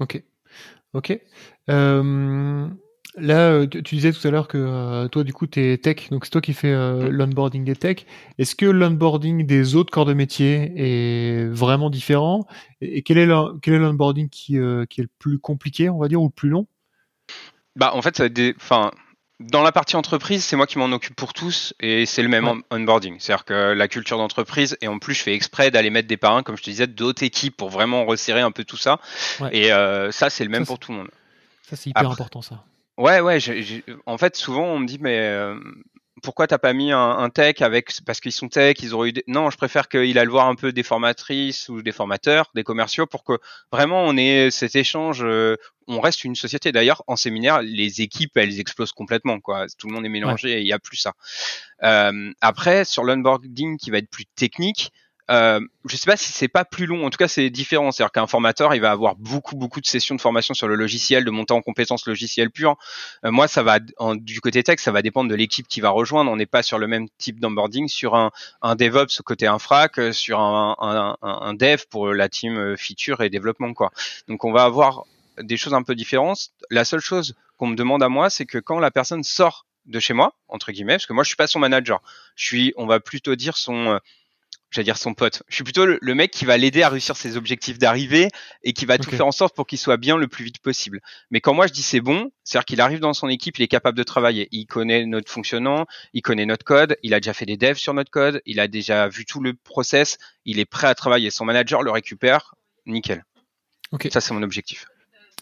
[0.00, 0.22] Ok,
[0.92, 1.18] ok.
[3.16, 6.10] Là, euh, tu disais tout à l'heure que euh, toi, du coup, tu es tech,
[6.10, 7.98] donc c'est toi qui fais euh, l'onboarding des tech.
[8.38, 12.44] Est-ce que l'onboarding des autres corps de métier est vraiment différent?
[12.80, 16.32] Et quel est l'onboarding qui, qui est le plus compliqué, on va dire, ou le
[16.32, 16.66] plus long?
[17.76, 18.52] Bah, en fait, ça des...
[18.56, 18.90] enfin,
[19.38, 22.62] dans la partie entreprise, c'est moi qui m'en occupe pour tous et c'est le même
[22.72, 23.20] onboarding.
[23.20, 26.42] C'est-à-dire que la culture d'entreprise, et en plus, je fais exprès d'aller mettre des parrains,
[26.42, 28.98] comme je te disais, d'autres équipes pour vraiment resserrer un peu tout ça.
[29.52, 29.68] Et
[30.10, 31.10] ça, c'est le même pour tout le monde.
[31.62, 32.64] Ça, c'est hyper important, ça.
[32.96, 33.38] Ouais, ouais.
[34.06, 35.58] en fait, souvent, on me dit, mais euh,
[36.22, 39.24] pourquoi t'as pas mis un, tech avec parce qu'ils sont tech, ils auraient eu des...
[39.26, 43.06] non, je préfère qu'il aille voir un peu des formatrices ou des formateurs, des commerciaux
[43.06, 43.34] pour que
[43.72, 45.22] vraiment on ait cet échange.
[45.22, 46.72] Euh, on reste une société.
[46.72, 49.66] D'ailleurs, en séminaire, les équipes elles explosent complètement quoi.
[49.78, 51.12] Tout le monde est mélangé et il y a plus ça.
[51.82, 54.92] Euh, après, sur l'onboarding qui va être plus technique,
[55.30, 57.06] euh, je sais pas si c'est pas plus long.
[57.06, 57.90] En tout cas, c'est différent.
[57.92, 61.24] C'est-à-dire qu'un formateur, il va avoir beaucoup, beaucoup de sessions de formation sur le logiciel,
[61.24, 62.76] de monter en compétences logicielles pures.
[63.24, 66.30] Euh, moi, ça va du côté tech, ça va dépendre de l'équipe qui va rejoindre.
[66.30, 68.30] On n'est pas sur le même type d'onboarding sur un,
[68.62, 73.22] un DevOps côté infra que sur un, un, un, dev pour la team euh, feature
[73.22, 73.90] et développement, quoi.
[74.28, 75.04] Donc, on va avoir
[75.42, 76.50] des choses un peu différentes.
[76.70, 80.00] La seule chose qu'on me demande à moi, c'est que quand la personne sort de
[80.00, 82.00] chez moi, entre guillemets, parce que moi, je suis pas son manager.
[82.36, 83.98] Je suis, on va plutôt dire son euh,
[84.74, 85.44] j'allais dire son pote.
[85.48, 88.28] Je suis plutôt le, mec qui va l'aider à réussir ses objectifs d'arrivée
[88.64, 91.00] et qui va tout faire en sorte pour qu'il soit bien le plus vite possible.
[91.30, 93.68] Mais quand moi je dis c'est bon, c'est-à-dire qu'il arrive dans son équipe, il est
[93.68, 94.48] capable de travailler.
[94.50, 97.94] Il connaît notre fonctionnement, il connaît notre code, il a déjà fait des devs sur
[97.94, 101.30] notre code, il a déjà vu tout le process, il est prêt à travailler.
[101.30, 102.54] Son manager le récupère,
[102.86, 103.24] nickel.
[103.92, 104.08] Ok.
[104.12, 104.86] Ça c'est mon objectif.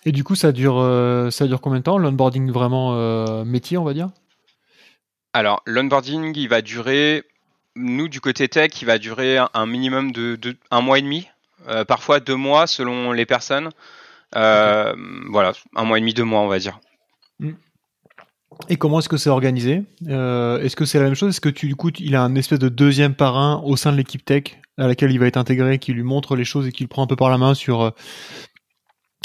[0.04, 3.78] Et du coup, ça dure, euh, ça dure combien de temps l'onboarding vraiment euh, métier,
[3.78, 4.10] on va dire?
[5.32, 7.22] Alors l'onboarding, il va durer
[7.76, 10.38] nous, du côté tech, il va durer un minimum de,
[10.70, 11.28] un mois et demi,
[11.68, 13.70] euh, parfois deux mois selon les personnes.
[14.36, 14.94] Euh,
[15.30, 16.80] voilà, un mois et demi, deux mois, on va dire.
[17.38, 17.52] Mm.
[18.68, 19.82] Et comment est-ce que c'est organisé?
[20.08, 21.30] Euh, Est-ce que c'est la même chose?
[21.30, 23.96] Est-ce que tu, du coup, il a un espèce de deuxième parrain au sein de
[23.96, 26.82] l'équipe tech à laquelle il va être intégré, qui lui montre les choses et qui
[26.82, 27.92] le prend un peu par la main sur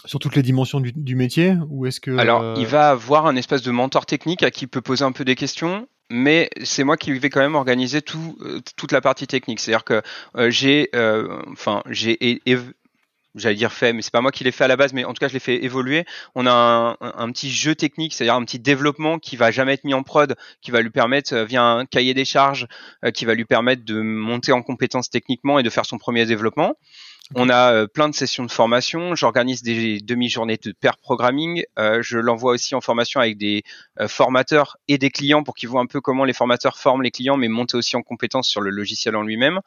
[0.05, 1.55] sur toutes les dimensions du, métier?
[1.69, 4.67] Ou est-ce que alors il va avoir un espèce de mentor technique à qui il
[4.67, 7.99] peut poser un peu des questions mais c'est moi qui vais quand même organiser
[8.41, 9.59] euh, toute la partie technique.
[9.59, 10.01] C'est-à-dire que
[10.35, 12.41] euh, j'ai, euh, enfin, j'ai,
[13.35, 15.13] j'allais dire fait, mais c'est pas moi qui l'ai fait à la base, mais en
[15.13, 16.05] tout cas je l'ai fait évoluer.
[16.35, 19.83] On a un, un, petit jeu technique, c'est-à-dire un petit développement qui va jamais être
[19.83, 22.67] mis en prod, qui va lui permettre via un cahier des charges,
[23.13, 26.75] qui va lui permettre de monter en compétences techniquement et de faire son premier développement.
[27.35, 29.15] On a euh, plein de sessions de formation.
[29.15, 31.63] J'organise des demi-journées de pair programming.
[31.77, 33.63] Euh, je l'envoie aussi en formation avec des
[33.99, 37.11] euh, formateurs et des clients pour qu'ils voient un peu comment les formateurs forment les
[37.11, 39.59] clients, mais monter aussi en compétences sur le logiciel en lui-même.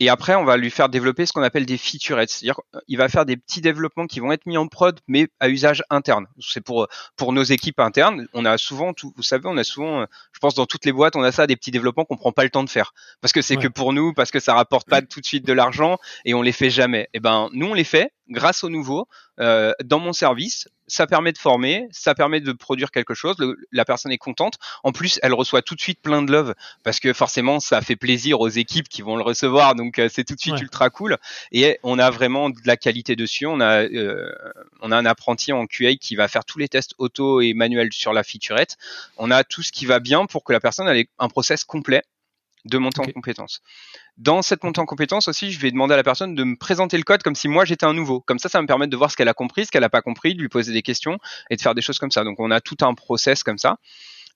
[0.00, 3.08] Et après, on va lui faire développer ce qu'on appelle des featurettes, c'est-à-dire il va
[3.08, 6.26] faire des petits développements qui vont être mis en prod, mais à usage interne.
[6.40, 8.26] C'est pour pour nos équipes internes.
[8.32, 11.14] On a souvent, tout, vous savez, on a souvent, je pense dans toutes les boîtes,
[11.14, 13.42] on a ça, des petits développements qu'on prend pas le temps de faire, parce que
[13.42, 16.34] c'est que pour nous, parce que ça rapporte pas tout de suite de l'argent et
[16.34, 17.02] on les fait jamais.
[17.02, 19.08] Et eh ben, nous on les fait grâce au nouveau
[19.40, 23.36] euh, dans mon service ça permet de former, ça permet de produire quelque chose,
[23.72, 24.58] la personne est contente.
[24.82, 27.96] En plus, elle reçoit tout de suite plein de love parce que forcément, ça fait
[27.96, 31.16] plaisir aux équipes qui vont le recevoir, donc euh, c'est tout de suite ultra cool.
[31.50, 33.46] Et on a vraiment de la qualité dessus.
[33.46, 34.30] On a, euh,
[34.82, 37.92] on a un apprenti en QA qui va faire tous les tests auto et manuels
[37.92, 38.76] sur la featurette.
[39.16, 42.02] On a tout ce qui va bien pour que la personne ait un process complet
[42.64, 43.60] de monter en compétence.
[44.16, 46.96] Dans cette montée en compétence aussi, je vais demander à la personne de me présenter
[46.96, 48.20] le code comme si moi j'étais un nouveau.
[48.20, 49.90] Comme ça, ça va me permettre de voir ce qu'elle a compris, ce qu'elle n'a
[49.90, 51.18] pas compris, de lui poser des questions
[51.50, 52.24] et de faire des choses comme ça.
[52.24, 53.78] Donc on a tout un process comme ça.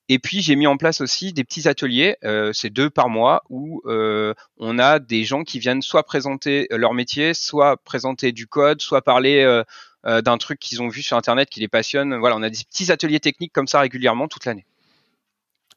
[0.08, 3.42] Et puis j'ai mis en place aussi des petits ateliers, euh, c'est deux par mois,
[3.50, 8.46] où euh, on a des gens qui viennent soit présenter leur métier, soit présenter du
[8.46, 12.16] code, soit parler euh, d'un truc qu'ils ont vu sur internet qui les passionne.
[12.16, 14.64] Voilà, on a des petits ateliers techniques comme ça régulièrement toute l'année.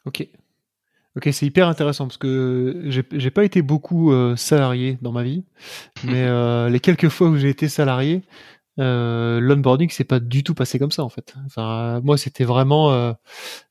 [0.05, 0.27] Ok.
[1.17, 5.43] Ok, c'est hyper intéressant parce que j'ai pas été beaucoup salarié dans ma vie,
[6.03, 8.21] mais les quelques fois où j'ai été salarié,
[8.79, 11.33] euh, l'onboarding c'est pas du tout passé comme ça en fait.
[11.45, 13.11] Enfin, moi c'était vraiment euh,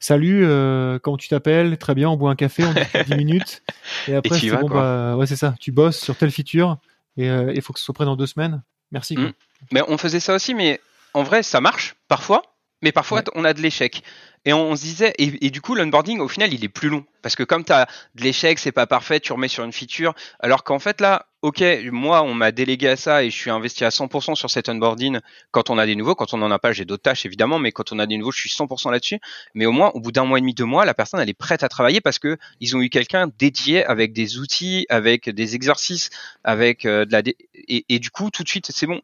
[0.01, 1.79] salut, euh, comment tu t'appelles?
[1.79, 3.63] Très bien, on boit un café, on discute 10 minutes
[4.07, 6.77] et après c'est bon bah ouais c'est ça, tu bosses sur telle feature
[7.17, 8.63] et euh, il faut que ce soit prêt dans deux semaines.
[8.93, 9.15] Merci.
[9.15, 9.25] Quoi.
[9.25, 9.33] Mm.
[9.73, 10.81] Mais on faisait ça aussi, mais
[11.15, 12.43] en vrai ça marche parfois,
[12.83, 14.03] mais parfois on a de l'échec.
[14.49, 17.05] Et on, se disait, et, du coup, l'onboarding, au final, il est plus long.
[17.21, 20.15] Parce que comme tu as de l'échec, c'est pas parfait, tu remets sur une feature.
[20.41, 23.85] Alors qu'en fait, là, ok, moi, on m'a délégué à ça et je suis investi
[23.85, 25.19] à 100% sur cet onboarding
[25.51, 26.15] quand on a des nouveaux.
[26.15, 28.33] Quand on n'en a pas, j'ai d'autres tâches, évidemment, mais quand on a des nouveaux,
[28.33, 29.19] je suis 100% là-dessus.
[29.53, 31.35] Mais au moins, au bout d'un mois et demi, deux mois, la personne, elle est
[31.35, 35.57] prête à travailler parce que ils ont eu quelqu'un dédié avec des outils, avec des
[35.57, 36.09] exercices,
[36.43, 37.21] avec euh, de la...
[37.69, 39.03] Et, et, du coup, tout de suite, c'est bon.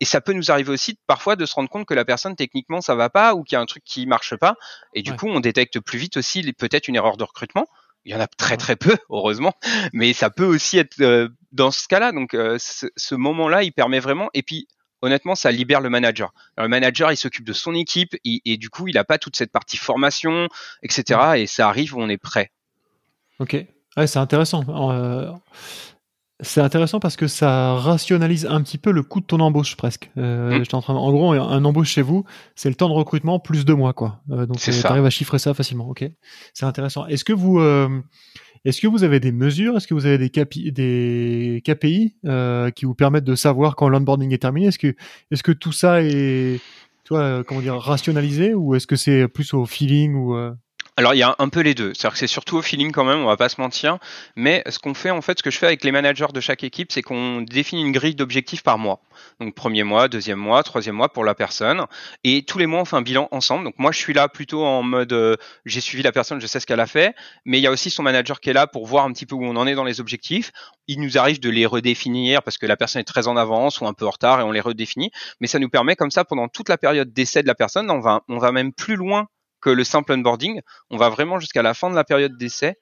[0.00, 2.80] Et ça peut nous arriver aussi parfois de se rendre compte que la personne techniquement
[2.80, 4.54] ça va pas ou qu'il y a un truc qui marche pas.
[4.94, 7.66] Et du coup, on détecte plus vite aussi peut-être une erreur de recrutement.
[8.04, 9.54] Il y en a très très peu, heureusement,
[9.92, 12.12] mais ça peut aussi être euh, dans ce cas-là.
[12.12, 14.30] Donc euh, ce, moment-là, il permet vraiment.
[14.34, 14.68] Et puis
[15.02, 16.32] honnêtement, ça libère le manager.
[16.56, 19.52] le manager, il s'occupe de son équipe et, du coup, il n'a pas toute cette
[19.52, 20.48] partie formation,
[20.82, 21.20] etc.
[21.36, 22.50] Et ça arrive où on est prêt.
[23.38, 23.56] Ok,
[23.96, 24.64] ouais, c'est intéressant.
[24.68, 25.30] Euh,
[26.40, 30.10] c'est intéressant parce que ça rationalise un petit peu le coût de ton embauche presque.
[30.16, 30.64] Euh, mmh.
[30.72, 32.24] en, train en, gros, un embauche chez vous,
[32.54, 34.20] c'est le temps de recrutement plus deux mois, quoi.
[34.30, 35.88] Euh, donc, tu arrives à chiffrer ça facilement.
[35.88, 36.08] Ok,
[36.54, 37.06] c'est intéressant.
[37.06, 37.88] Est-ce que vous, euh,
[38.64, 39.76] est-ce que vous avez des mesures?
[39.76, 43.88] Est-ce que vous avez des, KPI, des KPI euh, qui vous permettent de savoir quand
[43.88, 44.68] l'onboarding est terminé?
[44.68, 44.94] Est-ce que,
[45.32, 46.60] est-ce que tout ça est,
[47.02, 50.36] toi, comment dire, rationalisé ou est-ce que c'est plus au feeling ou
[50.98, 53.04] alors il y a un peu les deux, c'est-à-dire que c'est surtout au feeling quand
[53.04, 53.98] même, on va pas se mentir,
[54.34, 56.64] mais ce qu'on fait en fait, ce que je fais avec les managers de chaque
[56.64, 58.98] équipe, c'est qu'on définit une grille d'objectifs par mois.
[59.38, 61.86] Donc premier mois, deuxième mois, troisième mois pour la personne,
[62.24, 63.62] et tous les mois on fait un bilan ensemble.
[63.62, 66.58] Donc moi je suis là plutôt en mode euh, j'ai suivi la personne, je sais
[66.58, 68.84] ce qu'elle a fait, mais il y a aussi son manager qui est là pour
[68.84, 70.50] voir un petit peu où on en est dans les objectifs.
[70.88, 73.86] Il nous arrive de les redéfinir parce que la personne est très en avance ou
[73.86, 76.48] un peu en retard et on les redéfinit, mais ça nous permet comme ça pendant
[76.48, 79.28] toute la période d'essai de la personne, on va on va même plus loin
[79.68, 80.60] que le simple onboarding.
[80.90, 82.78] On va vraiment jusqu'à la fin de la période d'essai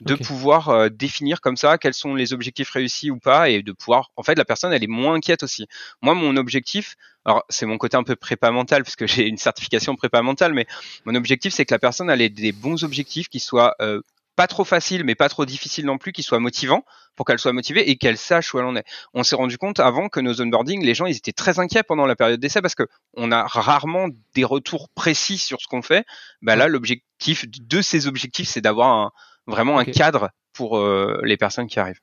[0.00, 3.72] de pouvoir euh, définir comme ça quels sont les objectifs réussis ou pas et de
[3.72, 5.66] pouvoir en fait la personne elle est moins inquiète aussi
[6.00, 6.94] moi mon objectif
[7.26, 10.54] alors c'est mon côté un peu prépa mental parce que j'ai une certification prépa mentale
[10.54, 10.66] mais
[11.04, 14.00] mon objectif c'est que la personne elle ait des bons objectifs qui soient euh,
[14.40, 16.82] pas trop facile, mais pas trop difficile non plus, qui soit motivant
[17.20, 18.84] pour qu'elle soit motivée et qu'elle sache où elle en est.
[19.12, 22.06] On s'est rendu compte avant que nos onboarding, les gens, ils étaient très inquiets pendant
[22.06, 26.06] la période d'essai parce que on a rarement des retours précis sur ce qu'on fait.
[26.40, 29.12] Bah là, l'objectif de ces objectifs, c'est d'avoir
[29.46, 32.00] vraiment un cadre pour euh, les personnes qui arrivent.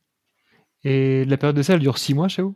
[0.84, 2.56] Et la période d'essai, elle dure six mois chez vous?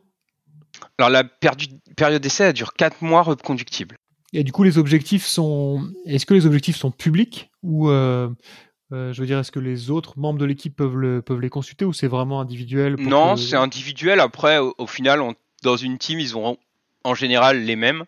[1.00, 3.98] Alors la période d'essai, elle dure quatre mois reconductibles.
[4.34, 5.82] Et du coup, les objectifs sont.
[6.06, 8.30] Est-ce que les objectifs sont publics ou euh,
[8.94, 11.86] euh, je veux dire, est-ce que les autres membres de l'équipe peuvent, peuvent les consulter
[11.86, 14.20] ou c'est vraiment individuel Non, c'est individuel.
[14.20, 15.22] Après, au, final,
[15.64, 16.58] dans une team, ils ont
[17.04, 18.04] en général les mêmes.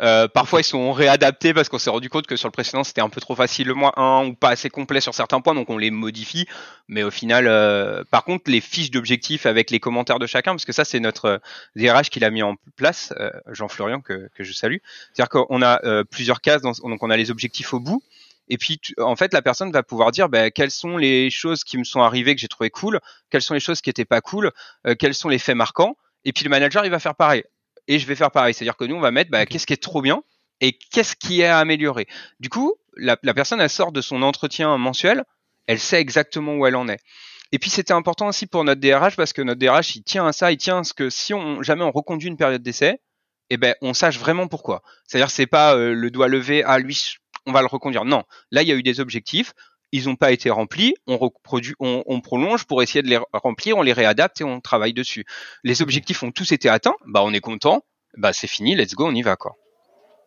[0.00, 3.00] Euh, parfois, ils sont réadaptés parce qu'on s'est rendu compte que sur le précédent, c'était
[3.00, 5.68] un peu trop facile le moins 1 ou pas assez complet sur certains points, donc
[5.70, 6.46] on les modifie.
[6.86, 10.64] Mais au final, euh, par contre, les fiches d'objectifs avec les commentaires de chacun, parce
[10.64, 11.40] que ça, c'est notre
[11.74, 13.12] DRH qui l'a mis en place,
[13.50, 14.76] Jean-Florian, que, que je salue.
[15.12, 18.02] C'est-à-dire qu'on a plusieurs cases, donc on a les objectifs au bout.
[18.48, 21.78] Et puis, en fait, la personne va pouvoir dire bah, quelles sont les choses qui
[21.78, 24.52] me sont arrivées que j'ai trouvé cool, quelles sont les choses qui étaient pas cool,
[24.86, 25.96] euh, quels sont les faits marquants.
[26.24, 27.44] Et puis le manager, il va faire pareil.
[27.86, 28.54] Et je vais faire pareil.
[28.54, 30.22] C'est-à-dire que nous, on va mettre bah, qu'est-ce qui est trop bien
[30.60, 32.06] et qu'est-ce qui est à améliorer.
[32.40, 35.24] Du coup, la, la, personne, elle sort de son entretien mensuel,
[35.66, 37.00] elle sait exactement où elle en est.
[37.52, 40.32] Et puis c'était important aussi pour notre DRH parce que notre DRH, il tient à
[40.32, 43.00] ça, il tient à ce que si on jamais on reconduit une période d'essai,
[43.50, 44.82] eh ben on sache vraiment pourquoi.
[45.06, 47.14] C'est-à-dire c'est pas euh, le doigt levé à lui
[47.46, 48.04] on va le reconduire.
[48.04, 49.52] Non, là il y a eu des objectifs,
[49.92, 53.82] ils n'ont pas été remplis, on, reproduit, on, prolonge pour essayer de les remplir, on
[53.82, 55.24] les réadapte et on travaille dessus.
[55.64, 57.82] Les objectifs ont tous été atteints, bah on est content,
[58.16, 59.36] bah c'est fini, let's go, on y va.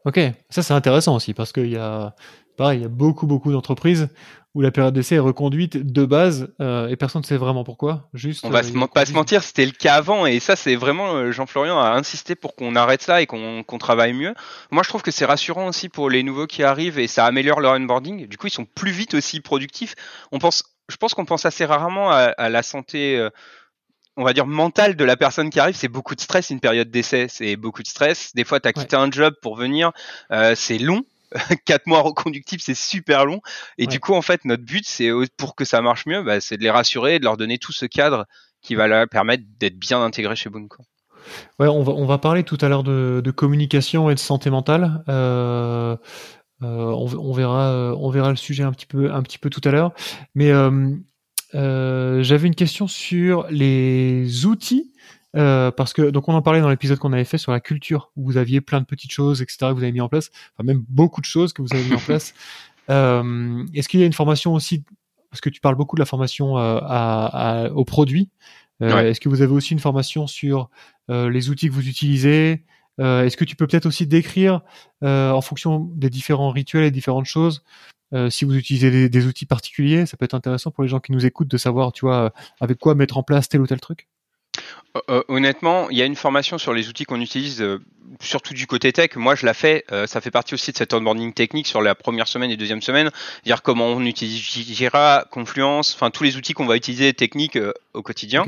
[0.05, 0.19] Ok,
[0.49, 2.15] ça c'est intéressant aussi parce qu'il y a,
[2.57, 4.09] pareil, il y a beaucoup beaucoup d'entreprises
[4.53, 8.09] où la période d'essai est reconduite de base euh, et personne ne sait vraiment pourquoi.
[8.13, 8.43] Juste.
[8.43, 11.31] On va euh, pas se mentir, c'était le cas avant et ça c'est vraiment euh,
[11.31, 14.33] Jean-Florian a insisté pour qu'on arrête ça et qu'on travaille mieux.
[14.69, 17.61] Moi je trouve que c'est rassurant aussi pour les nouveaux qui arrivent et ça améliore
[17.61, 18.27] leur onboarding.
[18.27, 19.95] Du coup ils sont plus vite aussi productifs.
[20.33, 23.25] On pense, je pense qu'on pense assez rarement à, la santé.
[24.17, 26.91] on va dire mentale de la personne qui arrive, c'est beaucoup de stress, une période
[26.91, 28.35] d'essai, c'est beaucoup de stress.
[28.35, 29.91] Des fois, tu as quitté un job pour venir,
[30.55, 31.05] c'est long,
[31.65, 33.41] quatre mois reconductibles, c'est super long.
[33.77, 36.57] Et du coup, en fait, notre but, c'est pour que ça marche mieux, bah, c'est
[36.57, 38.25] de les rassurer et de leur donner tout ce cadre
[38.61, 40.67] qui va leur permettre d'être bien intégrés chez Boon.
[41.59, 44.49] Ouais, on va, on va parler tout à l'heure de, de, communication et de santé
[44.49, 45.03] mentale.
[45.09, 45.95] Euh,
[46.63, 49.61] euh, on, on, verra, on verra le sujet un petit peu, un petit peu tout
[49.63, 49.93] à l'heure.
[50.35, 50.51] Mais
[51.53, 54.93] euh, j'avais une question sur les outils.
[55.33, 58.25] Parce que donc on en parlait dans l'épisode qu'on avait fait sur la culture où
[58.25, 60.29] vous aviez plein de petites choses etc que vous avez mis en place.
[60.53, 62.33] Enfin même beaucoup de choses que vous avez mis en place.
[62.89, 64.83] Est-ce qu'il y a une formation aussi
[65.29, 68.29] parce que tu parles beaucoup de la formation à, à, aux produits
[68.81, 70.69] euh, est-ce que vous avez aussi une formation sur
[71.09, 72.63] euh, les outils que vous utilisez
[72.99, 74.61] euh, Est-ce que tu peux peut-être aussi décrire,
[75.01, 77.63] en fonction des différents rituels et différentes choses,
[78.29, 81.25] si vous utilisez des, outils particuliers, ça peut être intéressant pour les gens qui nous
[81.25, 84.09] écoutent de savoir, tu vois, avec quoi mettre en place tel ou tel truc.
[85.27, 87.63] Honnêtement, il y a une formation sur les outils qu'on utilise
[88.19, 90.93] surtout du côté tech, moi je la fais, euh, ça fait partie aussi de cet
[90.93, 93.09] onboarding technique sur la première semaine et deuxième semaine,
[93.45, 97.73] dire comment on utilise Jira, Confluence, enfin tous les outils qu'on va utiliser techniques euh,
[97.93, 98.45] au quotidien.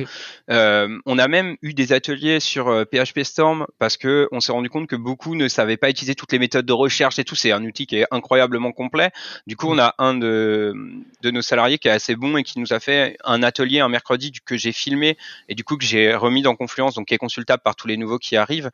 [0.49, 4.69] Euh, on a même eu des ateliers sur PHP Storm parce que on s'est rendu
[4.69, 7.35] compte que beaucoup ne savaient pas utiliser toutes les méthodes de recherche et tout.
[7.35, 9.11] C'est un outil qui est incroyablement complet.
[9.45, 10.73] Du coup, on a un de,
[11.21, 13.89] de nos salariés qui est assez bon et qui nous a fait un atelier un
[13.89, 15.17] mercredi que j'ai filmé
[15.49, 17.97] et du coup que j'ai remis dans Confluence, donc qui est consultable par tous les
[17.97, 18.71] nouveaux qui arrivent.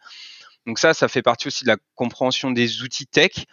[0.65, 3.45] Donc ça, ça fait partie aussi de la compréhension des outils tech.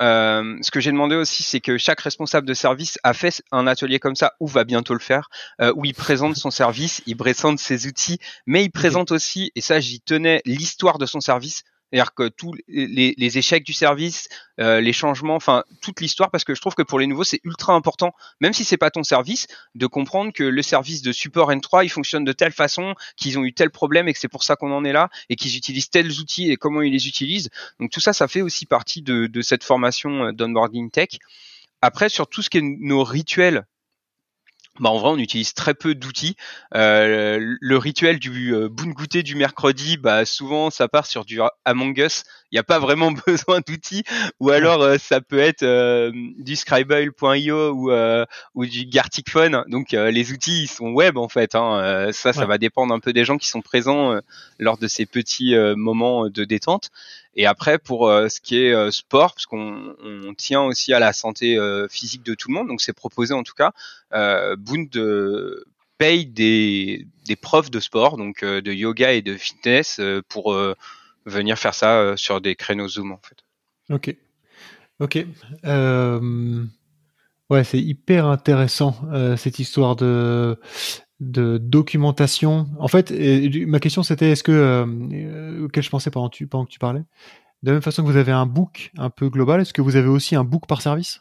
[0.00, 3.66] Euh, ce que j'ai demandé aussi, c'est que chaque responsable de service a fait un
[3.66, 5.28] atelier comme ça, ou va bientôt le faire,
[5.60, 9.60] euh, où il présente son service, il présente ses outils, mais il présente aussi, et
[9.60, 11.64] ça j'y tenais, l'histoire de son service.
[11.90, 14.28] C'est-à-dire que tous les, les, échecs du service,
[14.60, 17.40] euh, les changements, enfin toute l'histoire, parce que je trouve que pour les nouveaux c'est
[17.44, 21.50] ultra important, même si c'est pas ton service, de comprendre que le service de support
[21.50, 24.44] N3 il fonctionne de telle façon, qu'ils ont eu tel problème et que c'est pour
[24.44, 27.48] ça qu'on en est là, et qu'ils utilisent tels outils et comment ils les utilisent.
[27.80, 31.18] Donc tout ça, ça fait aussi partie de, de cette formation euh, d'onboarding tech.
[31.80, 33.64] Après, sur tout ce qui est nos rituels
[34.80, 36.36] bah en vrai, on utilise très peu d'outils.
[36.74, 41.40] Euh, le rituel du euh, boon goûter du mercredi, bah souvent ça part sur du
[41.64, 42.24] Among Us.
[42.50, 44.04] Il n'y a pas vraiment besoin d'outils,
[44.40, 47.90] ou alors euh, ça peut être euh, du Scribble.io ou
[48.54, 49.64] ou du Gartic Phone.
[49.68, 51.54] Donc les outils ils sont web en fait.
[51.54, 52.10] Hein.
[52.12, 54.18] ça, ça va dépendre un peu des gens qui sont présents
[54.58, 56.90] lors de ces petits moments de détente.
[57.38, 60.98] Et après, pour euh, ce qui est euh, sport, parce qu'on on tient aussi à
[60.98, 63.70] la santé euh, physique de tout le monde, donc c'est proposé en tout cas,
[64.12, 64.90] euh, Bund
[65.98, 70.56] paye des, des profs de sport, donc de yoga et de fitness, pour
[71.26, 73.36] venir faire ça sur des créneaux Zoom en fait.
[73.92, 74.14] Ok.
[75.00, 75.26] Ok.
[77.50, 78.96] Ouais, c'est hyper intéressant
[79.36, 80.56] cette histoire de
[81.20, 82.68] de documentation.
[82.78, 83.12] En fait,
[83.66, 87.02] ma question c'était est-ce que euh, auquel je pensais pendant, tu, pendant que tu parlais.
[87.62, 89.96] De la même façon que vous avez un book un peu global, est-ce que vous
[89.96, 91.20] avez aussi un book par service?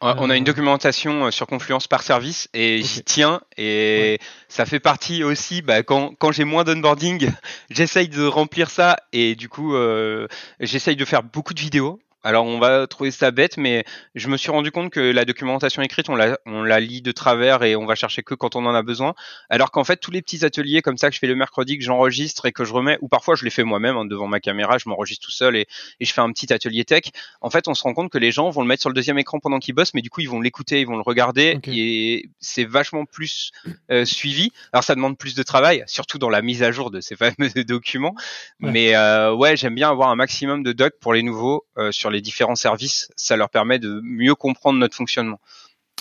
[0.00, 4.66] On a une euh, documentation euh, sur Confluence par service et j'y tiens et ça
[4.66, 7.30] fait partie aussi bah, quand, quand j'ai moins d'onboarding,
[7.70, 10.26] j'essaye de remplir ça et du coup euh,
[10.58, 14.36] j'essaye de faire beaucoup de vidéos alors on va trouver ça bête, mais je me
[14.36, 17.76] suis rendu compte que la documentation écrite, on la, on la lit de travers et
[17.76, 19.14] on va chercher que quand on en a besoin.
[19.48, 21.84] Alors qu'en fait, tous les petits ateliers comme ça que je fais le mercredi, que
[21.84, 24.76] j'enregistre et que je remets, ou parfois je les fais moi-même hein, devant ma caméra,
[24.78, 25.66] je m'enregistre tout seul et,
[26.00, 27.04] et, je fais un petit atelier tech.
[27.40, 29.18] En fait, on se rend compte que les gens vont le mettre sur le deuxième
[29.18, 32.28] écran pendant qu'ils bossent, mais du coup ils vont l'écouter, ils vont le regarder et
[32.40, 33.50] c'est vachement plus
[33.90, 34.52] euh, suivi.
[34.72, 37.34] Alors ça demande plus de travail, surtout dans la mise à jour de ces fameux
[37.66, 38.14] documents.
[38.58, 42.09] Mais euh, ouais, j'aime bien avoir un maximum de docs pour les nouveaux euh, sur
[42.10, 45.40] les différents services, ça leur permet de mieux comprendre notre fonctionnement.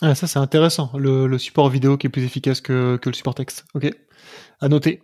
[0.02, 3.36] Ah, ça c'est intéressant, le, support vidéo qui est plus efficace que, que le support
[3.36, 3.65] texte.
[3.74, 3.91] Ok,
[4.62, 5.02] à noter.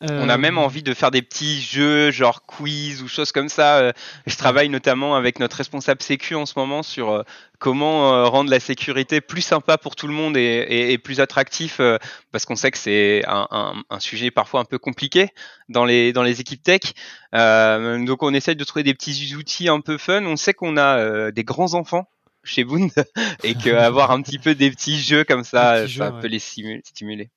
[0.00, 3.48] On a même euh, envie de faire des petits jeux, genre quiz ou choses comme
[3.48, 3.78] ça.
[3.78, 3.92] Euh,
[4.26, 7.22] je travaille notamment avec notre responsable sécu en ce moment sur euh,
[7.58, 11.80] comment rendre la sécurité plus sympa pour tout le monde et, plus attractif,
[12.30, 15.30] parce qu'on sait que c'est un, sujet parfois un peu compliqué
[15.68, 16.80] dans les dans les équipes tech.
[17.32, 20.24] donc on essaye de trouver des petits outils un peu fun.
[20.24, 22.08] On sait qu'on a des grands enfants
[22.44, 22.90] chez Boond
[23.42, 27.30] et qu'avoir un petit peu des petits jeux comme ça, ça peut les stimuler.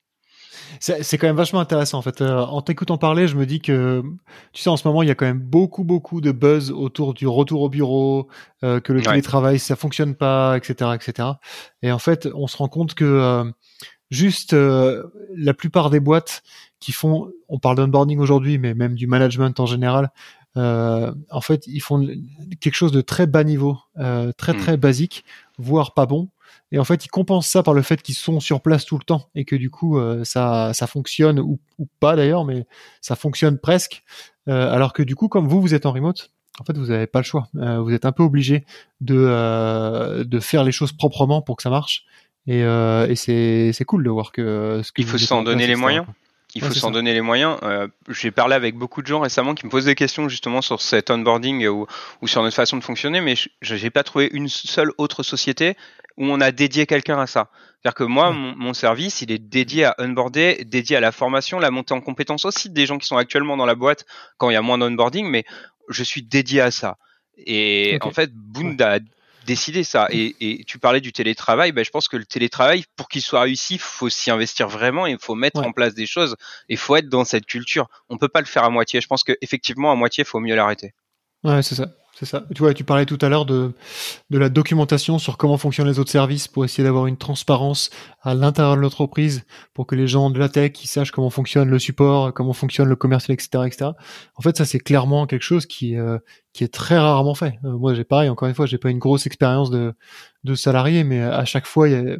[0.80, 2.20] C'est quand même vachement intéressant en fait.
[2.20, 4.02] Euh, en t'écoutant parler, je me dis que,
[4.52, 7.14] tu sais, en ce moment, il y a quand même beaucoup, beaucoup de buzz autour
[7.14, 8.28] du retour au bureau,
[8.64, 11.28] euh, que le télétravail, ça fonctionne pas, etc., etc.
[11.82, 13.44] Et en fait, on se rend compte que euh,
[14.10, 16.42] juste la plupart des boîtes
[16.80, 20.10] qui font, on parle d'onboarding aujourd'hui, mais même du management en général,
[20.56, 22.06] en fait, ils font
[22.60, 23.78] quelque chose de très bas niveau,
[24.36, 24.58] très, hmm.
[24.58, 25.24] très basique,
[25.58, 26.28] voire pas bon
[26.72, 29.04] et en fait, ils compensent ça par le fait qu'ils sont sur place tout le
[29.04, 32.66] temps et que du coup, euh, ça, ça fonctionne ou, ou pas d'ailleurs, mais
[33.02, 34.02] ça fonctionne presque.
[34.48, 37.06] Euh, alors que du coup, comme vous, vous êtes en remote, en fait, vous n'avez
[37.06, 37.48] pas le choix.
[37.56, 38.64] Euh, vous êtes un peu obligé
[39.02, 42.04] de, de faire les choses proprement pour que ça marche.
[42.46, 46.06] Et, et c'est, cool de voir que ce Il faut s'en donner les moyens.
[46.54, 47.58] Il faut s'en donner les moyens.
[47.62, 50.80] Euh, J'ai parlé avec beaucoup de gens récemment qui me posent des questions justement sur
[50.82, 51.86] cet onboarding ou,
[52.20, 55.76] ou sur notre façon de fonctionner, mais je n'ai pas trouvé une seule autre société
[56.16, 57.48] où on a dédié quelqu'un à ça.
[57.82, 61.70] C'est-à-dire que moi, mon, service, il est dédié à onboarder, dédié à la formation, la
[61.70, 64.06] montée en compétences aussi des gens qui sont actuellement dans la boîte
[64.38, 65.44] quand il y a moins d'onboarding, mais
[65.88, 66.96] je suis dédié à ça.
[67.38, 68.98] Et en fait, Boond a
[69.46, 70.06] décider ça.
[70.10, 73.74] Et, tu parlais du télétravail, ben, je pense que le télétravail, pour qu'il soit réussi,
[73.74, 76.36] il faut s'y investir vraiment, il faut mettre en place des choses,
[76.68, 77.88] il faut être dans cette culture.
[78.08, 79.00] On peut pas le faire à moitié.
[79.00, 80.94] Je pense qu'effectivement, à moitié, il faut mieux l'arrêter.
[81.44, 81.88] Ouais, c'est ça.
[82.14, 82.44] C'est ça.
[82.54, 83.72] Tu vois, tu parlais tout à l'heure de,
[84.30, 88.34] de la documentation sur comment fonctionnent les autres services pour essayer d'avoir une transparence à
[88.34, 91.78] l'intérieur de l'entreprise pour que les gens de la tech ils sachent comment fonctionne le
[91.78, 93.90] support, comment fonctionne le commercial, etc., etc.
[94.36, 96.18] En fait, ça c'est clairement quelque chose qui euh,
[96.52, 97.58] qui est très rarement fait.
[97.64, 98.28] Euh, moi, j'ai pareil.
[98.28, 99.94] Encore une fois, j'ai pas une grosse expérience de
[100.44, 102.16] de salarié, mais à chaque fois, y a,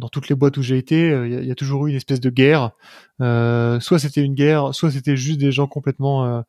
[0.00, 2.20] dans toutes les boîtes où j'ai été, euh, il y, a toujours eu une espèce
[2.20, 2.72] de guerre.
[3.20, 6.40] Euh, soit c'était une guerre, soit c'était juste des gens complètement euh,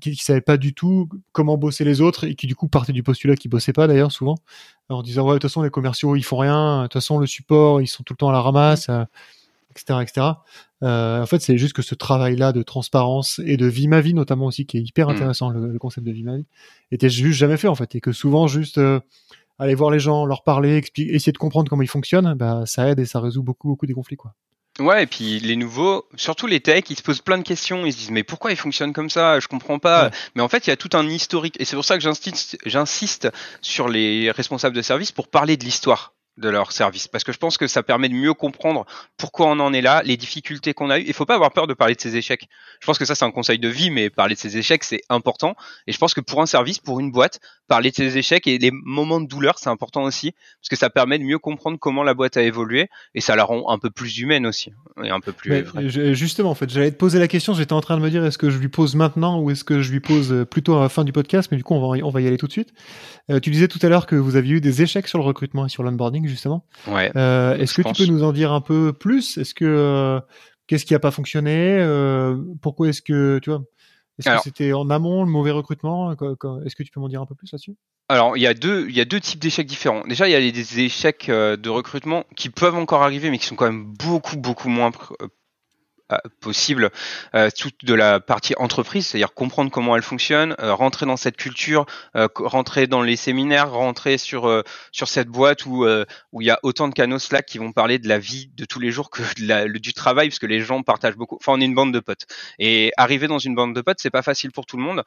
[0.00, 2.92] qui, qui savaient pas du tout comment bosser les autres et qui du coup partaient
[2.92, 4.36] du postulat qu'ils bossaient pas d'ailleurs souvent
[4.88, 7.26] en disant ouais de toute façon les commerciaux ils font rien de toute façon le
[7.26, 10.26] support ils sont tout le temps à la ramasse etc euh, etc
[10.82, 14.00] euh, en fait c'est juste que ce travail là de transparence et de vie ma
[14.00, 15.12] vie notamment aussi qui est hyper mm.
[15.12, 16.46] intéressant le, concept de vie ma vie
[16.90, 19.00] était juste jamais fait en fait et que souvent juste euh,
[19.58, 22.88] aller voir les gens leur parler expliquer, essayer de comprendre comment ils fonctionnent bah ça
[22.88, 24.34] aide et ça résout beaucoup beaucoup des conflits quoi
[24.80, 27.86] Ouais, et puis les nouveaux, surtout les techs, ils se posent plein de questions.
[27.86, 29.38] Ils se disent mais pourquoi ils fonctionnent comme ça?
[29.38, 30.10] Je comprends pas.
[30.34, 32.58] Mais en fait, il y a tout un historique, et c'est pour ça que j'insiste,
[32.66, 33.28] j'insiste
[33.60, 37.38] sur les responsables de service pour parler de l'histoire de leur service parce que je
[37.38, 40.90] pense que ça permet de mieux comprendre pourquoi on en est là, les difficultés qu'on
[40.90, 41.04] a eues.
[41.06, 42.48] Il faut pas avoir peur de parler de ses échecs.
[42.80, 45.02] Je pense que ça c'est un conseil de vie, mais parler de ses échecs c'est
[45.08, 45.54] important.
[45.86, 48.58] Et je pense que pour un service, pour une boîte, parler de ses échecs et
[48.58, 52.02] les moments de douleur c'est important aussi parce que ça permet de mieux comprendre comment
[52.02, 55.20] la boîte a évolué et ça la rend un peu plus humaine aussi et un
[55.20, 55.64] peu plus.
[56.14, 57.54] justement, en fait, j'allais te poser la question.
[57.54, 59.80] J'étais en train de me dire est-ce que je lui pose maintenant ou est-ce que
[59.80, 62.10] je lui pose plutôt à la fin du podcast, mais du coup on va on
[62.10, 62.72] va y aller tout de suite.
[63.30, 65.64] Euh, tu disais tout à l'heure que vous aviez eu des échecs sur le recrutement
[65.66, 66.66] et sur l'onboarding justement.
[66.86, 67.10] Ouais.
[67.16, 69.38] Euh, est-ce que tu peux nous en dire un peu plus?
[69.38, 70.20] Est-ce que euh,
[70.66, 71.78] qu'est-ce qui a pas fonctionné?
[72.60, 73.62] Pourquoi est-ce que tu vois
[74.18, 76.12] Est-ce que c'était en amont le mauvais recrutement?
[76.12, 77.76] Est-ce que tu peux m'en dire un peu plus là-dessus?
[78.10, 80.02] Alors, il y a deux, il y a deux types d'échecs différents.
[80.06, 83.56] Déjà, il y a des échecs de recrutement qui peuvent encore arriver, mais qui sont
[83.56, 84.90] quand même beaucoup, beaucoup moins
[85.22, 85.28] euh,
[86.40, 86.90] possible
[87.34, 91.36] euh, toute de la partie entreprise, c'est-à-dire comprendre comment elle fonctionne, euh, rentrer dans cette
[91.36, 94.62] culture, rentrer dans les séminaires, rentrer sur
[94.92, 95.86] sur cette boîte où
[96.32, 98.64] où il y a autant de canaux Slack qui vont parler de la vie de
[98.64, 101.36] tous les jours que de la, du travail, parce que les gens partagent beaucoup.
[101.36, 102.26] Enfin, on est une bande de potes
[102.58, 105.02] et arriver dans une bande de potes, c'est pas facile pour tout le monde.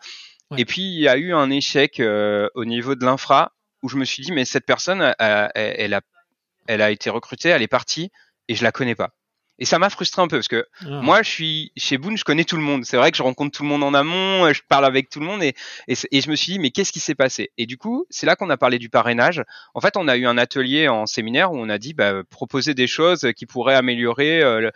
[0.57, 4.05] Et puis il y a eu un échec au niveau de l'infra où je me
[4.05, 6.01] suis dit mais cette personne, elle a
[6.67, 8.11] elle a été recrutée, elle est partie
[8.47, 9.11] et je la connais pas.
[9.59, 11.01] Et ça m'a frustré un peu parce que ah.
[11.01, 12.85] moi, je suis chez Boone, je connais tout le monde.
[12.85, 15.25] C'est vrai que je rencontre tout le monde en amont, je parle avec tout le
[15.25, 15.55] monde et,
[15.87, 17.51] et, je me suis dit, mais qu'est-ce qui s'est passé?
[17.57, 19.43] Et du coup, c'est là qu'on a parlé du parrainage.
[19.73, 22.73] En fait, on a eu un atelier en séminaire où on a dit, bah, proposer
[22.73, 24.69] des choses qui pourraient améliorer euh,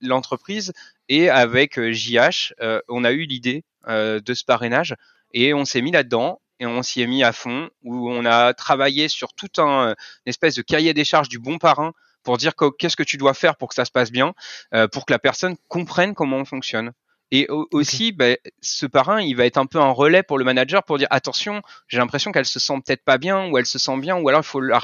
[0.00, 0.72] l'entreprise.
[1.08, 4.94] Et avec JH, euh, euh, on a eu l'idée de ce parrainage
[5.32, 8.52] et on s'est mis là-dedans et on s'y est mis à fond où on a
[8.52, 9.94] travaillé sur tout un
[10.26, 11.94] une espèce de cahier des charges du bon parrain
[12.28, 14.34] pour dire qu'est-ce que tu dois faire pour que ça se passe bien,
[14.74, 16.92] euh, pour que la personne comprenne comment on fonctionne.
[17.30, 20.82] Et aussi, ben, ce parrain, il va être un peu un relais pour le manager
[20.82, 23.96] pour dire attention, j'ai l'impression qu'elle se sent peut-être pas bien, ou elle se sent
[23.96, 24.78] bien, ou alors il faut la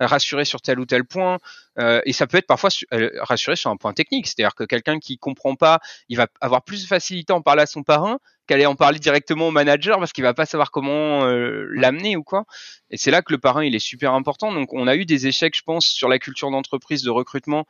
[0.00, 1.38] rassurer sur tel ou tel point.
[1.78, 4.98] Euh, et ça peut être parfois euh, rassurer sur un point technique, c'est-à-dire que quelqu'un
[4.98, 8.18] qui comprend pas, il va avoir plus de facilité à en parler à son parrain
[8.48, 12.24] qu'aller en parler directement au manager parce qu'il va pas savoir comment euh, l'amener ou
[12.24, 12.44] quoi.
[12.90, 14.52] Et c'est là que le parrain il est super important.
[14.52, 17.66] Donc on a eu des échecs, je pense, sur la culture d'entreprise de recrutement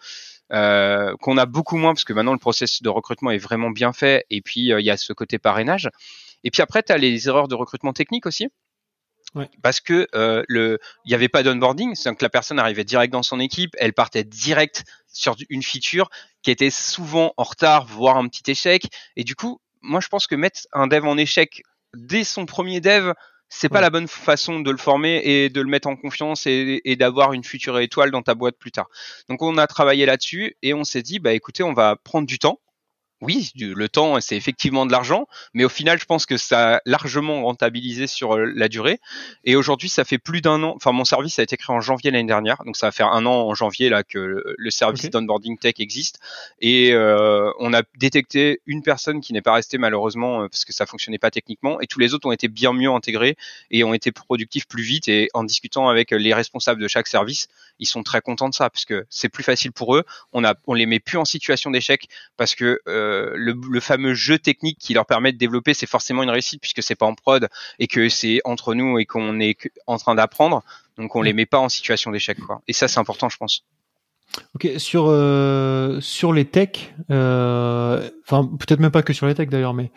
[0.53, 3.93] euh, qu'on a beaucoup moins parce que maintenant le processus de recrutement est vraiment bien
[3.93, 4.25] fait.
[4.31, 5.91] Et puis euh, il y a ce côté parrainage.
[6.45, 8.49] Et puis après tu as les erreurs de recrutement technique aussi.
[9.35, 9.51] Ouais.
[9.62, 13.12] Parce que euh, le, il n'y avait pas d'onboarding, c'est que la personne arrivait direct
[13.12, 16.09] dans son équipe, elle partait direct sur une feature
[16.43, 20.27] qui était souvent en retard, voire un petit échec, et du coup, moi je pense
[20.27, 21.62] que mettre un dev en échec
[21.94, 23.12] dès son premier dev,
[23.48, 26.83] c'est pas la bonne façon de le former et de le mettre en confiance et,
[26.85, 28.88] et d'avoir une future étoile dans ta boîte plus tard.
[29.29, 32.38] Donc on a travaillé là-dessus et on s'est dit bah écoutez on va prendre du
[32.38, 32.61] temps
[33.20, 36.81] oui, le temps, c'est effectivement de l'argent, mais au final, je pense que ça a
[36.87, 39.01] largement rentabilisé sur euh, la durée.
[39.45, 40.74] Et aujourd'hui, ça fait plus d'un an.
[40.76, 43.26] Enfin, mon service a été créé en janvier l'année dernière, donc ça va faire un
[43.26, 46.20] an en janvier là que le service d'onboarding tech existe.
[46.61, 50.72] Et euh, on a détecté une personne qui n'est pas restée malheureusement euh, parce que
[50.72, 53.36] ça fonctionnait pas techniquement, et tous les autres ont été bien mieux intégrés
[53.72, 55.09] et ont été productifs plus vite.
[55.09, 57.49] Et en discutant avec les responsables de chaque service,
[57.79, 60.05] ils sont très contents de ça parce que c'est plus facile pour eux.
[60.33, 64.14] On a, on les met plus en situation d'échec parce que euh, le, le, fameux
[64.14, 67.14] jeu technique qui leur permet de développer, c'est forcément une réussite puisque c'est pas en
[67.14, 67.49] prod
[67.79, 69.57] et que c'est entre nous et qu'on est
[69.87, 70.62] en train d'apprendre.
[70.97, 72.61] Donc on les met pas en situation d'échec, quoi.
[72.66, 73.64] Et ça, c'est important, je pense.
[74.55, 79.51] Ok, sur euh, sur les techs, euh, enfin peut-être même pas que sur les techs
[79.51, 79.91] d'ailleurs, mais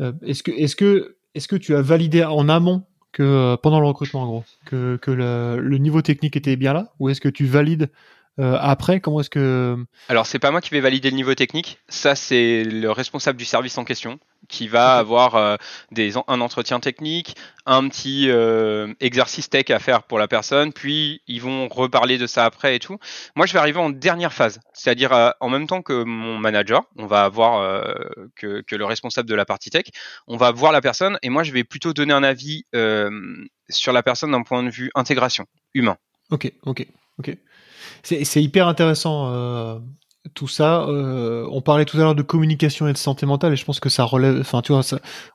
[0.00, 2.84] euh, est-ce que est-ce que est-ce que tu as validé en amont
[3.16, 7.08] que euh, pendant le recrutement en gros que le niveau technique était bien là, ou
[7.08, 7.90] est-ce que tu valides
[8.38, 9.78] euh, après, comment est-ce que
[10.10, 13.46] Alors c'est pas moi qui vais valider le niveau technique, ça c'est le responsable du
[13.46, 14.18] service en question
[14.48, 15.56] qui va avoir euh,
[15.90, 17.36] des, un entretien technique,
[17.66, 22.26] un petit euh, exercice tech à faire pour la personne, puis ils vont reparler de
[22.26, 22.98] ça après et tout.
[23.34, 27.06] Moi je vais arriver en dernière phase, c'est-à-dire en même temps que mon manager, on
[27.06, 27.84] va avoir
[28.36, 29.86] que, que, le responsable de la partie tech,
[30.26, 32.64] on va voir la personne et moi je vais plutôt donner un avis
[33.68, 35.96] sur la personne d'un point de vue intégration humain.
[36.30, 36.86] Ok, ok,
[37.18, 37.36] ok.
[38.02, 39.78] C'est hyper intéressant euh,
[40.34, 40.82] tout ça.
[40.82, 43.80] Euh, on parlait tout à l'heure de communication et de santé mentale et je pense
[43.80, 44.38] que ça relève.
[44.40, 44.82] Enfin, tu vois,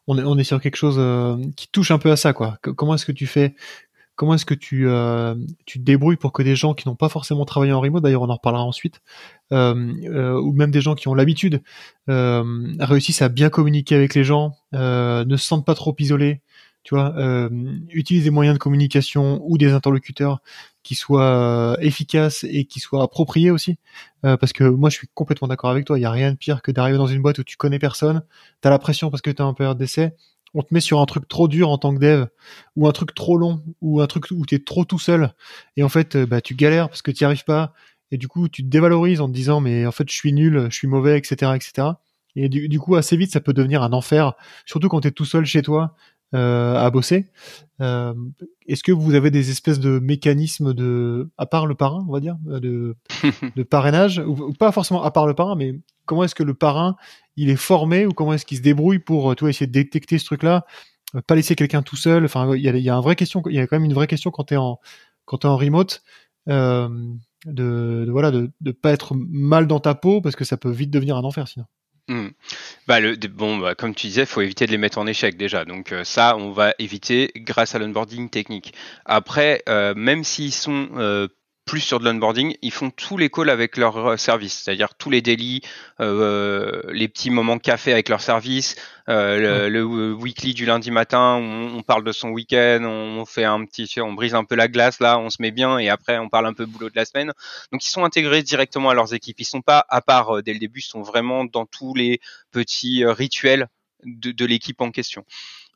[0.08, 2.58] on, est, on sur quelque chose euh, qui touche un peu à ça, quoi.
[2.62, 3.56] comment est-ce que tu fais
[4.16, 5.34] Comment est-ce que tu euh,
[5.66, 8.22] tu te débrouilles pour que des gens qui n'ont pas forcément travaillé en remote, d'ailleurs
[8.22, 9.02] on en reparlera ensuite,
[9.50, 11.64] ou même des gens qui ont l'habitude,
[12.08, 16.42] réussissent à bien communiquer avec les gens, ne se sentent pas trop isolés,
[16.84, 17.50] tu vois, euh,
[17.90, 20.42] utilise des moyens de communication ou des interlocuteurs
[20.84, 23.78] qui soient euh, efficaces et qui soient appropriés aussi.
[24.26, 26.00] Euh, parce que moi, je suis complètement d'accord avec toi.
[26.00, 28.24] Il y a rien de pire que d'arriver dans une boîte où tu connais personne,
[28.62, 30.14] t'as la pression parce que t'es en période d'essai,
[30.54, 32.26] on te met sur un truc trop dur en tant que dev,
[32.76, 35.34] ou un truc trop long, ou un truc où t'es trop tout seul,
[35.78, 37.74] et en fait, bah, tu galères parce que t'y arrives pas,
[38.12, 40.68] et du coup, tu te dévalorises en te disant, mais en fait, je suis nul,
[40.70, 41.94] je suis mauvais, etc., etc.
[42.36, 44.34] Et du, du, coup, assez vite, ça peut devenir un enfer,
[44.66, 45.96] surtout quand tu es tout seul chez toi,
[46.34, 47.28] à bosser.
[47.82, 48.14] Euh,
[48.68, 52.20] Est-ce que vous avez des espèces de mécanismes de, à part le parrain, on va
[52.20, 52.96] dire, de,
[53.56, 56.96] de parrainage, ou, pas forcément à part le parrain, mais comment est-ce que le parrain
[57.38, 60.26] il est formé ou comment est-ce qu'il se débrouille pour toi essayer de détecter ce
[60.26, 60.66] truc-là,
[61.28, 62.26] pas laisser quelqu'un tout seul?
[62.26, 63.94] Enfin, il y a, y a un vrai question, il y a quand même une
[63.94, 64.80] vraie question quand t'es en
[65.26, 66.04] quand t'es en remote.
[66.50, 66.90] Euh,
[67.46, 70.70] de, de, voilà de, de pas être mal dans ta peau parce que ça peut
[70.70, 71.66] vite devenir un enfer sinon.
[72.08, 72.30] Hmm.
[72.88, 75.38] Bah, le, bon, bah, comme tu disais, il faut éviter de les mettre en échec
[75.38, 75.66] déjà.
[75.66, 78.74] Donc euh, ça, on va éviter grâce à l'onboarding technique.
[79.06, 81.28] Après, euh, même s'ils sont euh,
[81.66, 85.10] plus sur de l'onboarding, ils font tous les calls avec leur euh, service, c'est-à-dire tous
[85.10, 85.62] les délits,
[86.00, 88.76] euh, les petits moments café avec leur service,
[89.10, 93.64] euh, le, weekly du lundi matin, on, on parle de son week-end, on, fait un
[93.66, 96.30] petit, on brise un peu la glace là, on se met bien et après on
[96.30, 97.32] parle un peu boulot de la semaine.
[97.72, 100.60] Donc ils sont intégrés directement à leurs équipes, ils sont pas à part dès le
[100.60, 102.20] début, ils sont vraiment dans tous les
[102.52, 103.68] petits rituels
[104.04, 105.26] de, de l'équipe en question.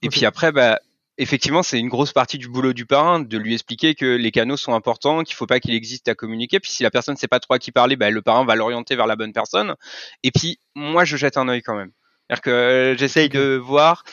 [0.02, 0.80] Et puis après, bah,
[1.18, 4.58] effectivement, c'est une grosse partie du boulot du parrain de lui expliquer que les canaux
[4.58, 6.60] sont importants, qu'il faut pas qu'il existe à communiquer.
[6.60, 8.96] Puis si la personne sait pas trop à qui parler, bah, le parrain va l'orienter
[8.96, 9.76] vers la bonne personne.
[10.24, 11.92] Et puis moi, je jette un œil quand même.
[12.28, 14.04] C'est-à-dire que euh, j'essaye de voir.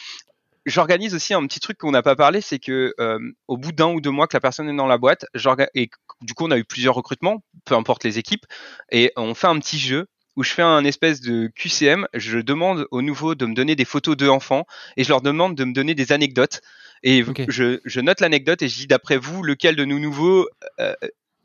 [0.64, 3.88] J'organise aussi un petit truc qu'on n'a pas parlé, c'est que euh, au bout d'un
[3.88, 5.26] ou deux mois que la personne est dans la boîte,
[5.74, 5.90] et
[6.20, 8.46] du coup on a eu plusieurs recrutements, peu importe les équipes,
[8.92, 12.06] et on fait un petit jeu où je fais un espèce de QCM.
[12.14, 15.64] Je demande aux nouveaux de me donner des photos d'enfants et je leur demande de
[15.64, 16.62] me donner des anecdotes.
[17.02, 20.48] Et je, je, note l'anecdote et je dis d'après vous lequel de nous nouveaux
[20.80, 20.94] euh,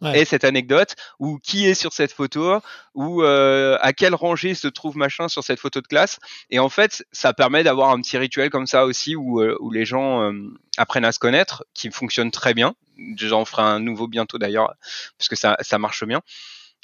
[0.03, 2.59] est cette anecdote ou qui est sur cette photo
[2.93, 6.19] ou euh, à quelle rangée se trouve machin sur cette photo de classe.
[6.51, 9.71] Et en fait, ça permet d'avoir un petit rituel comme ça aussi où, euh, où
[9.71, 10.31] les gens
[10.77, 12.75] apprennent à se connaître, qui fonctionne très bien.
[13.17, 14.73] J'en ferai un nouveau bientôt d'ailleurs
[15.17, 16.21] parce que ça, ça marche bien.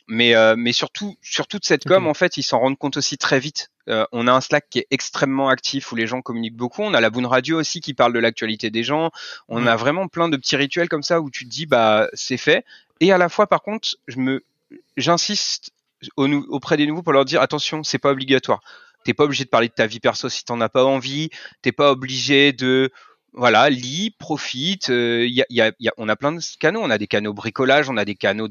[0.08, 3.18] Mais euh, mais surtout sur toute cette com en fait ils s'en rendent compte aussi
[3.18, 6.56] très vite euh, on a un Slack qui est extrêmement actif où les gens communiquent
[6.56, 6.82] beaucoup.
[6.82, 9.12] On a la Boone Radio aussi qui parle de l'actualité des gens.
[9.50, 12.38] On a vraiment plein de petits rituels comme ça où tu te dis bah c'est
[12.38, 12.66] fait.
[13.00, 14.44] Et à la fois par contre je me
[14.98, 15.72] j'insiste
[16.18, 18.62] auprès des nouveaux pour leur dire attention c'est pas obligatoire.
[19.04, 21.30] T'es pas obligé de parler de ta vie perso si t'en as pas envie.
[21.62, 22.90] T'es pas obligé de
[23.34, 24.90] voilà, lis, profite.
[24.90, 26.82] Euh, y a, y a, on a plein de canaux.
[26.82, 28.48] On a des canaux bricolage, on a des canaux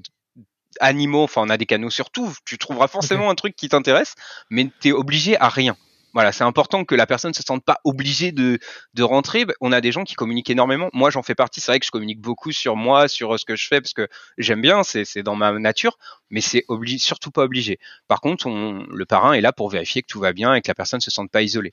[0.81, 4.15] animaux, enfin on a des canaux sur tout, tu trouveras forcément un truc qui t'intéresse,
[4.51, 5.77] mais tu es obligé à rien.
[6.15, 8.59] Voilà, c'est important que la personne se sente pas obligée de,
[8.93, 9.47] de rentrer.
[9.63, 10.91] On a des gens qui communiquent énormément.
[10.93, 11.61] Moi, j'en fais partie.
[11.61, 14.09] C'est vrai que je communique beaucoup sur moi, sur ce que je fais, parce que
[14.37, 15.97] j'aime bien, c'est dans ma nature,
[16.31, 16.65] mais c'est
[16.99, 17.79] surtout pas obligé.
[18.09, 20.69] Par contre, on, le parrain est là pour vérifier que tout va bien et que
[20.69, 21.73] la personne se sente pas isolée.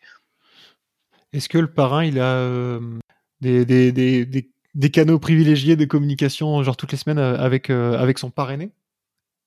[1.33, 2.79] Est-ce que le parrain, il a euh,
[3.41, 4.25] des, des, des,
[4.73, 8.71] des, canaux privilégiés de communication, genre toutes les semaines, euh, avec, euh, avec son parrainé?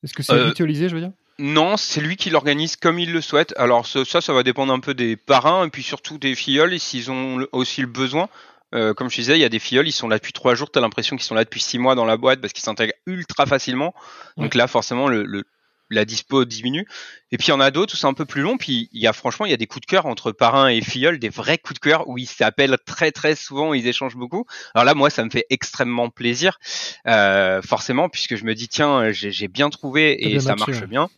[0.02, 1.12] Est-ce que c'est euh, mutualisé, je veux dire?
[1.38, 3.54] Non, c'est lui qui l'organise comme il le souhaite.
[3.56, 7.10] Alors ça, ça va dépendre un peu des parrains et puis surtout des filleuls s'ils
[7.10, 8.28] ont aussi le besoin.
[8.74, 10.70] Euh, comme je disais, il y a des filleuls, ils sont là depuis trois jours,
[10.70, 12.94] tu as l'impression qu'ils sont là depuis six mois dans la boîte parce qu'ils s'intègrent
[13.06, 13.94] ultra facilement.
[14.38, 15.44] Donc là, forcément, le, le,
[15.92, 16.86] la dispo diminue.
[17.30, 18.56] Et puis il y en a d'autres où c'est un peu plus long.
[18.56, 20.80] Puis il y a franchement, il y a des coups de cœur entre parrain et
[20.80, 24.46] filleul, des vrais coups de cœur où ils s'appellent très très souvent, ils échangent beaucoup.
[24.74, 26.58] Alors là, moi, ça me fait extrêmement plaisir,
[27.06, 31.08] euh, forcément, puisque je me dis tiens, j'ai bien trouvé et ça marche bien.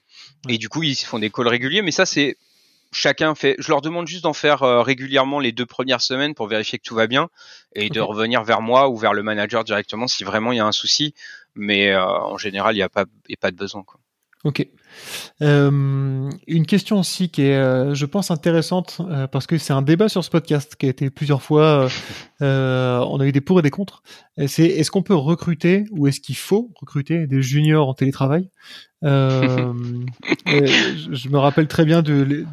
[0.49, 1.83] Et du coup, ils font des calls réguliers.
[1.83, 2.37] Mais ça, c'est
[2.93, 3.57] chacun fait.
[3.59, 6.85] Je leur demande juste d'en faire euh, régulièrement les deux premières semaines pour vérifier que
[6.85, 7.29] tout va bien
[7.75, 10.67] et de revenir vers moi ou vers le manager directement si vraiment il y a
[10.67, 11.15] un souci.
[11.55, 13.83] Mais euh, en général, il n'y a pas, y a pas de besoin.
[13.83, 14.01] Quoi.
[14.45, 14.67] Ok.
[15.43, 19.81] Euh, une question aussi qui est, euh, je pense, intéressante euh, parce que c'est un
[19.81, 21.89] débat sur ce podcast qui a été plusieurs fois.
[22.41, 24.03] on a eu des pour et des contre.
[24.47, 28.51] C'est est-ce qu'on peut recruter ou est-ce qu'il faut recruter des juniors en télétravail?
[29.03, 29.73] Je,
[31.29, 32.47] me rappelle très bien de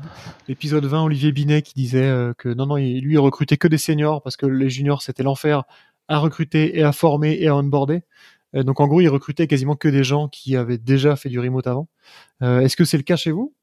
[0.48, 4.22] l'épisode 20, Olivier Binet qui disait que non, non, lui il recrutait que des seniors
[4.22, 5.64] parce que les juniors c'était l'enfer
[6.10, 8.02] à recruter et à former et à onboarder.
[8.56, 11.40] Euh, donc en gros, ils recrutaient quasiment que des gens qui avaient déjà fait du
[11.40, 11.88] remote avant.
[12.42, 13.54] Euh, est-ce que c'est le cas chez vous?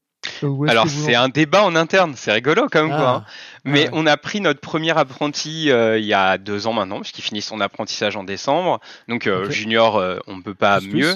[0.67, 3.09] Alors c'est un débat en interne, c'est rigolo quand même quoi.
[3.09, 3.23] Hein.
[3.25, 3.31] Ah.
[3.63, 7.21] Mais on a pris notre premier apprenti euh, il y a deux ans maintenant, puisqu'il
[7.21, 8.81] finit son apprentissage en décembre.
[9.07, 9.95] Donc junior,
[10.27, 11.15] on ne peut pas mieux.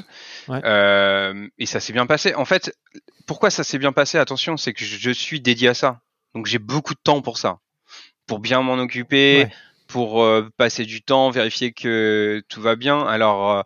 [0.49, 2.34] et ça s'est bien passé.
[2.36, 2.78] En fait,
[3.26, 4.17] pourquoi ça s'est bien passé?
[4.17, 5.99] Attention, c'est que je suis dédié à ça.
[6.34, 7.59] Donc j'ai beaucoup de temps pour ça,
[8.26, 9.47] pour bien m'en occuper,
[9.93, 13.05] pour euh, passer du temps, vérifier que tout va bien.
[13.05, 13.61] Alors euh,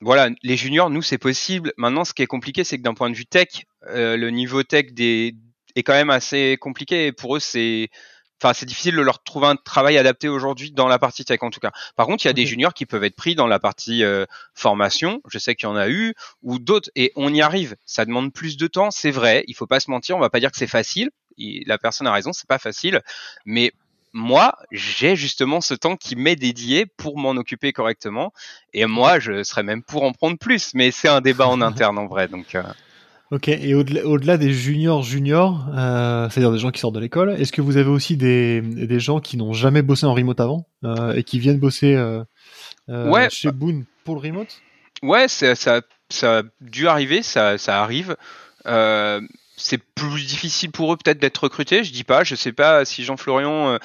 [0.00, 1.72] voilà, les juniors, nous c'est possible.
[1.76, 3.48] Maintenant, ce qui est compliqué, c'est que d'un point de vue tech,
[3.88, 5.34] euh, le niveau tech des
[5.74, 7.08] est quand même assez compliqué.
[7.08, 7.88] Et pour eux, c'est
[8.40, 11.50] enfin c'est difficile de leur trouver un travail adapté aujourd'hui dans la partie tech en
[11.50, 11.72] tout cas.
[11.96, 14.04] Par contre, il y a des juniors qui peuvent être pris dans la partie
[14.54, 15.20] formation.
[15.28, 17.74] Je sais qu'il y en a eu ou d'autres et on y arrive.
[17.84, 19.42] Ça demande plus de temps, c'est vrai.
[19.48, 20.16] Il faut pas se mentir.
[20.16, 21.10] On va pas dire que c'est facile.
[21.36, 23.02] la personne a raison, c'est pas facile,
[23.44, 23.72] mais
[24.12, 28.32] moi, j'ai justement ce temps qui m'est dédié pour m'en occuper correctement.
[28.72, 30.72] Et moi, je serais même pour en prendre plus.
[30.74, 32.28] Mais c'est un débat en interne en vrai.
[32.28, 32.54] Donc.
[32.54, 32.62] Euh.
[33.30, 33.48] Ok.
[33.48, 37.60] Et au-delà, des juniors juniors, euh, c'est-à-dire des gens qui sortent de l'école, est-ce que
[37.60, 41.22] vous avez aussi des, des gens qui n'ont jamais bossé en remote avant euh, et
[41.24, 41.94] qui viennent bosser
[43.30, 44.62] chez Boone pour le remote?
[45.02, 47.22] Ouais, ça, ça, ça, a dû arriver.
[47.22, 48.16] Ça, ça arrive
[49.58, 51.84] c'est plus difficile pour eux peut-être d'être recrutés.
[51.84, 53.78] Je dis pas, je sais pas si Jean Florian euh,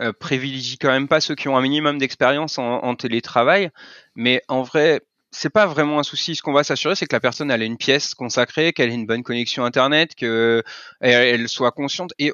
[0.00, 3.70] euh, privilégie quand même pas ceux qui ont un minimum d'expérience en, télétravail,
[4.16, 6.34] mais en vrai, c'est pas vraiment un souci.
[6.34, 8.94] Ce qu'on va s'assurer, c'est que la personne elle ait une pièce consacrée, qu'elle ait
[8.94, 10.64] une bonne connexion internet, que
[11.00, 12.32] elle, soit consciente et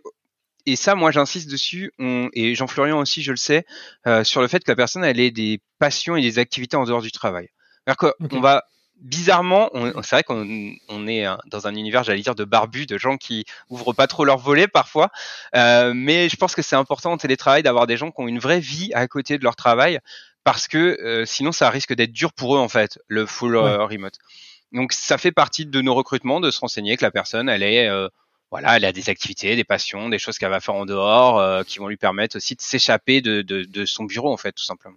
[0.67, 1.93] et ça, moi, j'insiste dessus,
[2.33, 3.67] et Jean Florian aussi, je le sais,
[4.07, 6.85] euh, sur le fait que la personne, elle ait des passions et des activités en
[6.85, 7.51] dehors du travail.
[7.87, 8.65] cest qu'on va
[9.01, 9.71] bizarrement,
[10.03, 13.93] c'est vrai qu'on est dans un univers, j'allais dire, de barbus, de gens qui ouvrent
[13.93, 15.11] pas trop leur volets parfois.
[15.55, 18.39] Euh, mais je pense que c'est important en télétravail d'avoir des gens qui ont une
[18.39, 20.01] vraie vie à côté de leur travail,
[20.45, 23.85] parce que euh, sinon ça risque d'être dur pour eux en fait, le full euh,
[23.85, 24.19] remote.
[24.73, 27.89] Donc ça fait partie de nos recrutements de se renseigner que la personne, elle est
[28.51, 31.79] voilà, elle a des activités, des passions, des choses qu'elle va faire en dehors, qui
[31.79, 34.97] vont lui permettre aussi de s'échapper de, de son bureau en fait, tout simplement.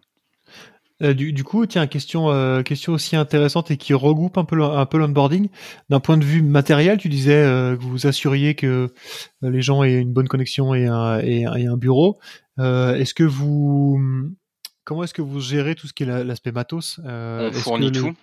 [1.03, 4.63] Euh, du, du, coup, tiens, question, euh, question aussi intéressante et qui regroupe un peu,
[4.63, 5.49] un peu l'onboarding.
[5.89, 8.93] D'un point de vue matériel, tu disais euh, que vous assuriez que
[9.41, 12.19] les gens aient une bonne connexion et un, et, un bureau.
[12.57, 14.01] est-ce que vous,
[14.83, 18.13] comment est-ce que vous gérez tout ce qui est l'aspect matos On fournit tout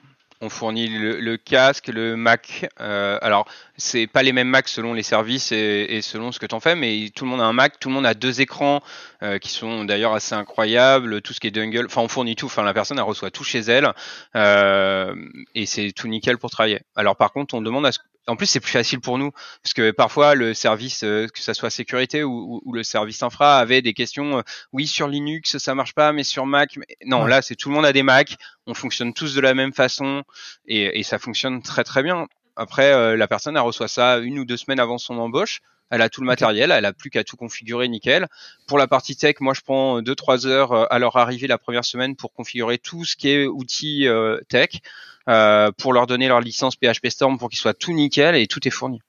[0.44, 2.68] on fournit le, casque, le Mac.
[2.80, 3.46] Euh, alors,
[3.78, 6.76] c'est pas les mêmes Macs selon les services et, selon ce que tu en fais,
[6.76, 8.82] mais tout le monde a un Mac, tout le monde a deux écrans
[9.22, 11.22] euh, qui sont d'ailleurs assez incroyables.
[11.22, 12.46] Tout ce qui est dongle, enfin, on fournit tout.
[12.46, 13.92] Enfin, la personne elle reçoit tout chez elle
[14.36, 15.14] euh,
[15.54, 16.82] et c'est tout nickel pour travailler.
[16.94, 19.30] Alors, par contre, on demande à ce en plus, c'est plus facile pour nous
[19.62, 23.82] parce que parfois le service, euh, que ça soit sécurité ou, le service infra, avait
[23.82, 24.38] des questions.
[24.38, 27.26] Euh, oui, sur Linux, ça marche pas, mais sur Mac, non.
[27.26, 28.36] Là, c'est tout le monde a des Mac.
[28.66, 30.22] On fonctionne tous de la même façon
[30.66, 32.26] et, ça fonctionne très très bien.
[32.56, 35.60] Après, euh, la personne elle reçoit ça une ou deux semaines avant son embauche.
[35.94, 38.26] Elle a tout le matériel, elle a plus qu'à tout configurer nickel.
[38.66, 42.16] Pour la partie tech, moi je prends 2-3 heures à leur arrivée la première semaine
[42.16, 44.06] pour configurer tout ce qui est outils
[44.48, 44.80] tech.
[45.28, 48.66] Euh, pour leur donner leur licence PHP Storm pour qu'ils soient tout nickel et tout
[48.68, 49.00] est fourni.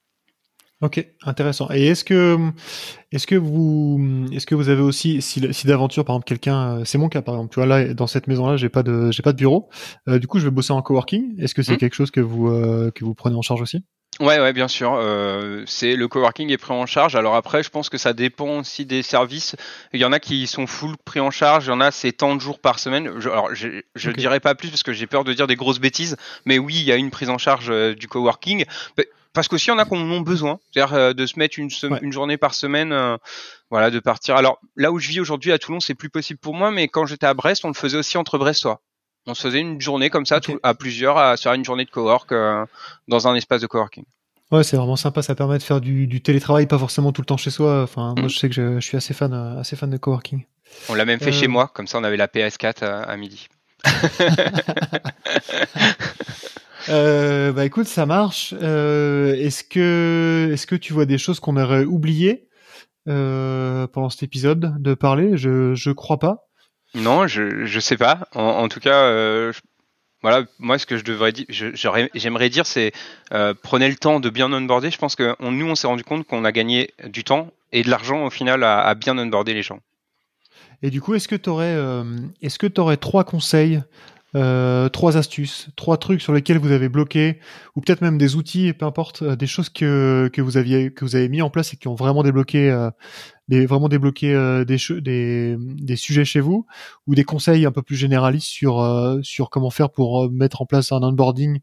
[0.82, 1.68] Ok, intéressant.
[1.72, 2.38] Et est-ce que,
[3.10, 6.84] est-ce que vous, est-ce que vous avez aussi, si, si d'aventure, par exemple, quelqu'un, euh,
[6.84, 9.22] c'est mon cas, par exemple, tu vois, là, dans cette maison-là, j'ai pas de, j'ai
[9.22, 9.70] pas de bureau.
[10.06, 11.40] Euh, du coup, je vais bosser en coworking.
[11.40, 11.78] Est-ce que c'est hmm.
[11.78, 12.48] quelque chose que vous,
[12.94, 13.84] que vous prenez en charge aussi?
[14.18, 14.94] Ouais, ouais, bien sûr.
[14.94, 17.16] Euh, c'est le coworking est pris en charge.
[17.16, 19.56] Alors après, je pense que ça dépend aussi des services.
[19.92, 21.66] Il y en a qui sont full pris en charge.
[21.66, 23.12] Il y en a c'est tant de jours par semaine.
[23.18, 25.80] Je, alors je, je dirais pas plus parce que j'ai peur de dire des grosses
[25.80, 26.16] bêtises.
[26.46, 28.64] Mais oui, il y a une prise en charge euh, du coworking.
[29.34, 31.58] Parce qu'aussi, il y en a qui en ont besoin, c'est-à-dire euh, de se mettre
[31.58, 31.68] une,
[32.00, 33.18] une journée par semaine, euh,
[33.70, 34.34] voilà, de partir.
[34.36, 37.04] Alors là où je vis aujourd'hui à Toulon, c'est plus possible pour moi, mais quand
[37.04, 38.80] j'étais à Brest, on le faisait aussi entre Brestois.
[39.26, 42.30] On se faisait une journée comme ça, à plusieurs, à faire une journée de cowork
[42.32, 42.64] euh,
[43.08, 44.04] dans un espace de coworking.
[44.52, 45.22] Ouais, c'est vraiment sympa.
[45.22, 47.82] Ça permet de faire du, du, télétravail, pas forcément tout le temps chez soi.
[47.82, 48.30] Enfin, moi, mm.
[48.30, 50.44] je sais que je, je, suis assez fan, assez fan de coworking.
[50.88, 53.48] On l'a même fait chez moi, comme ça, on avait la PS4 à, à midi.
[56.88, 58.54] Euh, bah écoute, ça marche.
[58.62, 62.48] Euh, est-ce que est-ce que tu vois des choses qu'on aurait oubliées
[63.08, 65.36] euh, pendant cet épisode de parler?
[65.36, 66.45] Je je crois pas.
[66.94, 68.28] Non, je je sais pas.
[68.34, 69.52] En, tout cas, euh,
[70.22, 72.92] voilà, moi ce que je devrais dire, j'aimerais dire, c'est
[73.32, 74.90] euh, prenez le temps de bien onboarder.
[74.90, 77.90] Je pense que nous on s'est rendu compte qu'on a gagné du temps et de
[77.90, 79.80] l'argent au final à, à, bien onboarder les gens.
[80.82, 82.04] Et du coup, est-ce que tu aurais, euh,
[82.42, 83.82] est-ce que trois conseils
[84.36, 87.40] euh, trois astuces, trois trucs sur lesquels vous avez bloqué,
[87.74, 91.06] ou peut-être même des outils, peu importe, euh, des choses que, que vous aviez que
[91.06, 92.90] vous avez mis en place et qui ont vraiment débloqué, euh,
[93.48, 94.28] des, vraiment débloqué
[94.66, 96.66] des, des, sujets chez vous,
[97.06, 100.92] ou des conseils un peu plus généralistes sur sur comment faire pour mettre en place
[100.92, 101.60] un onboarding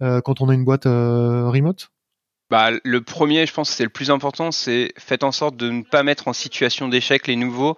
[0.00, 1.90] quand on a une boîte remote?
[2.50, 5.82] Bah, le premier, je pense, c'est le plus important, c'est faites en sorte de ne
[5.82, 7.76] pas mettre en situation d'échec les nouveaux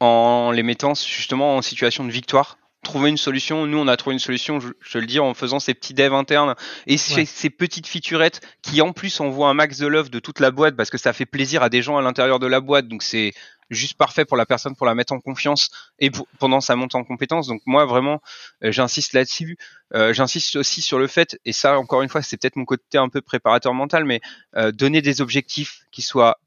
[0.00, 3.66] en les mettant justement en situation de victoire trouver une solution.
[3.66, 6.14] Nous, on a trouvé une solution, je, je le dis, en faisant ces petits devs
[6.14, 6.54] internes
[6.86, 10.50] et ces, petites featurettes qui, en plus, envoient un max de love de toute la
[10.50, 12.88] boîte parce que ça fait plaisir à des gens à l'intérieur de la boîte.
[12.88, 13.32] Donc, c'est
[13.70, 17.04] juste parfait pour la personne pour la mettre en confiance et pendant sa montée en
[17.04, 17.46] compétence.
[17.46, 18.22] Donc, moi, vraiment,
[18.64, 19.58] euh, j'insiste là-dessus.
[19.94, 22.98] Euh, j'insiste aussi sur le fait, et ça, encore une fois, c'est peut-être mon côté
[22.98, 24.20] un peu préparateur mental, mais
[24.56, 26.38] euh, donner des objectifs qui soient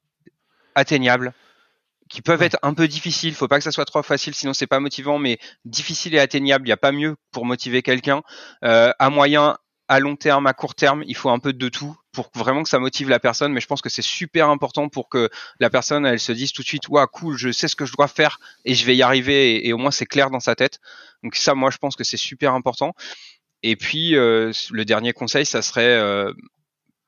[0.75, 1.33] atteignables,
[2.11, 3.33] qui peuvent être un peu difficiles.
[3.33, 6.65] Faut pas que ça soit trop facile, sinon c'est pas motivant, mais difficile et atteignable.
[6.65, 8.21] Il n'y a pas mieux pour motiver quelqu'un.
[8.63, 9.57] Euh, à moyen,
[9.87, 12.69] à long terme, à court terme, il faut un peu de tout pour vraiment que
[12.69, 13.53] ça motive la personne.
[13.53, 16.61] Mais je pense que c'est super important pour que la personne, elle se dise tout
[16.61, 19.01] de suite, waouh, cool, je sais ce que je dois faire et je vais y
[19.01, 19.65] arriver.
[19.65, 20.79] Et, au moins c'est clair dans sa tête.
[21.23, 22.93] Donc ça, moi, je pense que c'est super important.
[23.63, 26.33] Et puis euh, le dernier conseil, ça serait euh,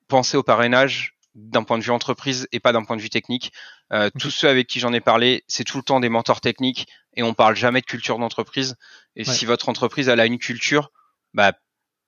[0.07, 3.51] penser au parrainage d'un point de vue entreprise et pas d'un point de vue technique.
[3.91, 6.87] Euh, tous ceux avec qui j'en ai parlé, c'est tout le temps des mentors techniques
[7.15, 8.75] et on parle jamais de culture d'entreprise.
[9.15, 10.91] Et si votre entreprise elle a une culture,
[11.33, 11.53] bah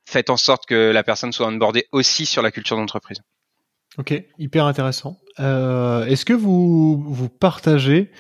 [0.08, 3.20] faites en sorte que la personne soit onboardée aussi sur la culture d'entreprise.
[3.98, 5.20] Ok, hyper intéressant.
[5.40, 8.12] Euh, Est-ce que vous vous partagez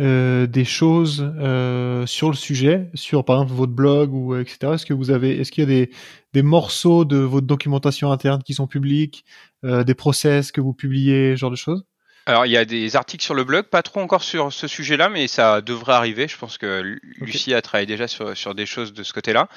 [0.00, 4.72] euh, des choses euh, sur le sujet, sur par exemple votre blog ou etc.
[4.74, 5.90] Est-ce que vous avez, est-ce qu'il y a des,
[6.32, 9.24] des morceaux de votre documentation interne qui sont publics,
[9.64, 11.84] euh, des process que vous publiez, ce genre de choses?
[12.26, 15.10] Alors il y a des articles sur le blog, pas trop encore sur ce sujet-là,
[15.10, 16.26] mais ça devrait arriver.
[16.26, 19.48] Je pense que Lucie a travaillé déjà sur, sur des choses de ce côté-là.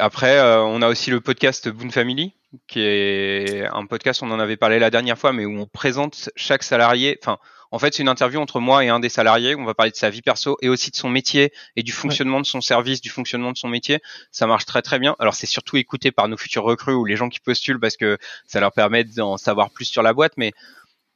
[0.00, 2.32] Après, euh, on a aussi le podcast Boon Family,
[2.68, 6.30] qui est un podcast, on en avait parlé la dernière fois, mais où on présente
[6.36, 7.18] chaque salarié.
[7.22, 7.38] Enfin,
[7.72, 9.54] en fait, c'est une interview entre moi et un des salariés.
[9.54, 12.40] On va parler de sa vie perso et aussi de son métier et du fonctionnement
[12.40, 14.00] de son service, du fonctionnement de son métier.
[14.32, 15.14] Ça marche très très bien.
[15.20, 18.18] Alors, c'est surtout écouté par nos futurs recrues ou les gens qui postulent parce que
[18.46, 20.52] ça leur permet d'en savoir plus sur la boîte, mais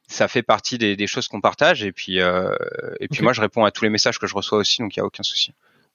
[0.07, 1.83] ça fait partie des, choses qu'on partage.
[1.83, 2.55] Et puis, euh,
[2.99, 4.99] et puis moi, je réponds à tous les messages que je reçois aussi, donc il
[4.99, 5.51] n'y a aucun souci.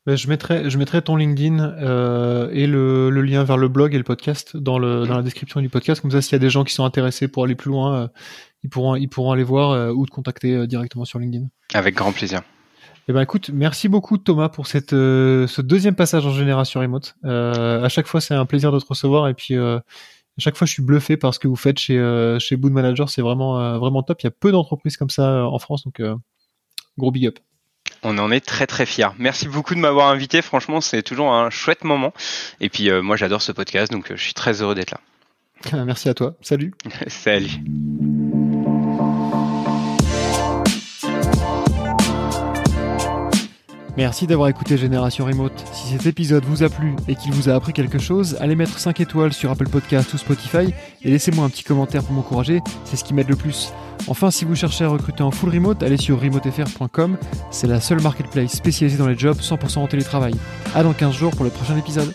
[0.06, 3.94] Ben, je mettrai, je mettrai ton LinkedIn euh, et le, le, lien vers le blog
[3.94, 6.00] et le podcast dans, le, dans la description du podcast.
[6.00, 8.08] Comme ça, s'il y a des gens qui sont intéressés pour aller plus loin, euh,
[8.62, 11.48] ils pourront, ils pourront aller voir euh, ou te contacter euh, directement sur LinkedIn.
[11.74, 12.40] Avec grand plaisir.
[13.08, 17.16] Eh ben écoute, merci beaucoup Thomas pour cette, ce deuxième passage en génération remote.
[17.24, 19.82] à chaque fois, c'est un plaisir de te recevoir et puis à
[20.38, 23.08] chaque fois, je suis bluffé par ce que vous faites chez chez Boot Manager.
[23.08, 24.22] C'est vraiment vraiment top.
[24.22, 26.00] Il y a peu d'entreprises comme ça en France, donc
[26.98, 27.40] gros big up.
[28.02, 29.08] On en est très très fiers.
[29.18, 30.42] Merci beaucoup de m'avoir invité.
[30.42, 32.12] Franchement, c'est toujours un chouette moment.
[32.60, 35.84] Et puis moi, j'adore ce podcast, donc je suis très heureux d'être là.
[35.84, 36.34] Merci à toi.
[36.40, 36.72] Salut.
[37.08, 37.50] Salut.
[43.96, 45.52] Merci d'avoir écouté Génération Remote.
[45.72, 48.78] Si cet épisode vous a plu et qu'il vous a appris quelque chose, allez mettre
[48.78, 50.72] 5 étoiles sur Apple Podcast ou Spotify
[51.02, 53.72] et laissez-moi un petit commentaire pour m'encourager, c'est ce qui m'aide le plus.
[54.06, 57.16] Enfin, si vous cherchez à recruter en full remote, allez sur remotefr.com,
[57.50, 60.34] c'est la seule marketplace spécialisée dans les jobs 100% en télétravail.
[60.74, 62.12] À dans 15 jours pour le prochain épisode.